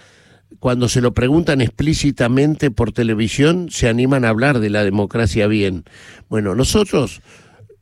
cuando 0.59 0.87
se 0.87 1.01
lo 1.01 1.13
preguntan 1.13 1.61
explícitamente 1.61 2.71
por 2.71 2.91
televisión, 2.91 3.69
se 3.69 3.89
animan 3.89 4.25
a 4.25 4.29
hablar 4.29 4.59
de 4.59 4.69
la 4.69 4.83
democracia 4.83 5.47
bien. 5.47 5.83
Bueno, 6.29 6.55
nosotros 6.55 7.21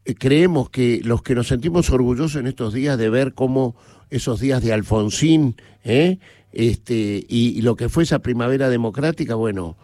eh, 0.05 0.15
creemos 0.15 0.69
que 0.69 1.01
los 1.03 1.21
que 1.21 1.35
nos 1.35 1.47
sentimos 1.47 1.89
orgullosos 1.89 2.39
en 2.39 2.47
estos 2.47 2.73
días 2.73 2.97
de 2.97 3.09
ver 3.09 3.33
cómo 3.33 3.75
esos 4.09 4.39
días 4.39 4.63
de 4.63 4.73
Alfonsín, 4.73 5.55
¿eh? 5.83 6.17
este, 6.51 7.25
y, 7.27 7.57
y 7.57 7.61
lo 7.61 7.75
que 7.75 7.89
fue 7.89 8.03
esa 8.03 8.19
primavera 8.19 8.69
democrática, 8.69 9.35
bueno, 9.35 9.77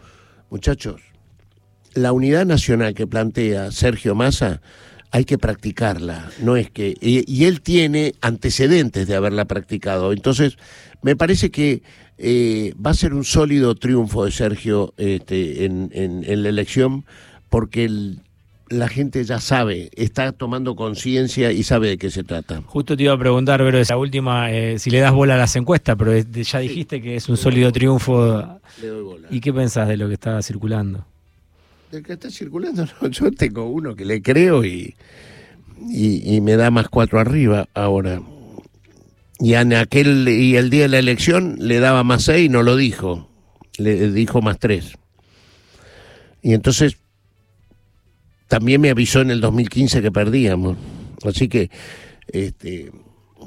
muchachos, 0.50 1.00
la 1.94 2.12
unidad 2.12 2.46
nacional 2.46 2.94
que 2.94 3.06
plantea 3.06 3.70
Sergio 3.70 4.14
Massa 4.14 4.60
hay 5.10 5.24
que 5.24 5.38
practicarla, 5.38 6.30
no 6.42 6.56
es 6.56 6.70
que 6.70 6.96
y, 7.00 7.44
él 7.44 7.60
tiene 7.60 8.14
antecedentes 8.20 9.06
de 9.06 9.14
haberla 9.14 9.46
practicado, 9.46 10.12
entonces 10.12 10.58
me 11.02 11.16
parece 11.16 11.50
que 11.50 11.82
eh, 12.18 12.74
va 12.84 12.90
a 12.90 12.94
ser 12.94 13.14
un 13.14 13.24
sólido 13.24 13.74
triunfo 13.74 14.24
de 14.24 14.32
Sergio 14.32 14.92
este, 14.96 15.64
en, 15.64 15.90
en, 15.92 16.42
la 16.42 16.48
elección 16.48 17.04
porque 17.48 17.88
la 18.68 18.88
gente 18.88 19.24
ya 19.24 19.40
sabe, 19.40 19.90
está 19.94 20.32
tomando 20.32 20.76
conciencia 20.76 21.52
y 21.52 21.62
sabe 21.62 21.88
de 21.88 21.98
qué 21.98 22.10
se 22.10 22.24
trata. 22.24 22.62
Justo 22.66 22.96
te 22.96 23.04
iba 23.04 23.14
a 23.14 23.18
preguntar, 23.18 23.60
pero 23.60 23.78
esa 23.78 23.96
última, 23.96 24.50
eh, 24.50 24.78
si 24.78 24.90
le 24.90 24.98
das 24.98 25.12
bola 25.12 25.34
a 25.34 25.38
las 25.38 25.56
encuestas, 25.56 25.96
pero 25.96 26.16
ya 26.16 26.58
dijiste 26.58 27.00
que 27.00 27.16
es 27.16 27.28
un 27.28 27.36
sólido 27.36 27.72
triunfo. 27.72 28.60
Le 28.82 28.88
doy 28.88 29.02
bola. 29.02 29.28
¿Y 29.30 29.40
qué 29.40 29.52
pensás 29.52 29.88
de 29.88 29.96
lo 29.96 30.08
que 30.08 30.14
está 30.14 30.42
circulando? 30.42 31.06
De 31.90 32.02
que 32.02 32.12
está 32.14 32.30
circulando, 32.30 32.86
yo 33.10 33.30
tengo 33.32 33.66
uno 33.66 33.96
que 33.96 34.04
le 34.04 34.22
creo 34.22 34.64
y, 34.64 34.94
y, 35.88 36.40
me 36.40 36.56
da 36.56 36.70
más 36.70 36.88
cuatro 36.88 37.20
arriba 37.20 37.68
ahora. 37.74 38.20
Y 39.40 39.54
en 39.54 39.72
aquel 39.74 40.28
y 40.28 40.56
el 40.56 40.68
día 40.68 40.82
de 40.82 40.88
la 40.88 40.98
elección 40.98 41.56
le 41.60 41.78
daba 41.78 42.02
más 42.02 42.24
seis 42.24 42.46
y 42.46 42.48
no 42.48 42.62
lo 42.62 42.76
dijo, 42.76 43.30
le 43.76 44.10
dijo 44.10 44.42
más 44.42 44.58
tres. 44.58 44.94
Y 46.42 46.54
entonces 46.54 46.96
también 48.48 48.80
me 48.80 48.90
avisó 48.90 49.20
en 49.20 49.30
el 49.30 49.40
2015 49.40 50.02
que 50.02 50.10
perdíamos. 50.10 50.76
Así 51.24 51.48
que 51.48 51.70
este 52.28 52.90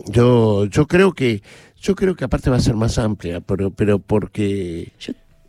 yo 0.08 0.66
yo 0.66 0.88
creo 0.88 1.14
que 1.14 1.42
yo 1.82 1.96
creo 1.96 2.16
que 2.16 2.24
aparte 2.24 2.50
va 2.50 2.58
a 2.58 2.62
ser 2.62 2.76
más 2.76 2.98
amplia, 2.98 3.42
pero 3.42 3.72
pero 3.72 4.00
porque 4.00 4.94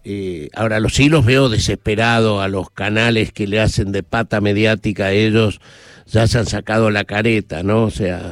eh, 0.04 0.48
ahora 0.54 0.80
los 0.80 0.94
sí 0.94 1.08
los 1.08 1.24
veo 1.24 1.48
desesperados 1.48 2.42
a 2.42 2.48
los 2.48 2.70
canales 2.70 3.32
que 3.32 3.46
le 3.46 3.60
hacen 3.60 3.92
de 3.92 4.02
pata 4.02 4.40
mediática 4.40 5.06
a 5.06 5.12
ellos, 5.12 5.60
ya 6.06 6.26
se 6.26 6.38
han 6.38 6.46
sacado 6.46 6.90
la 6.90 7.04
careta, 7.04 7.62
¿no? 7.62 7.84
O 7.84 7.90
sea, 7.90 8.22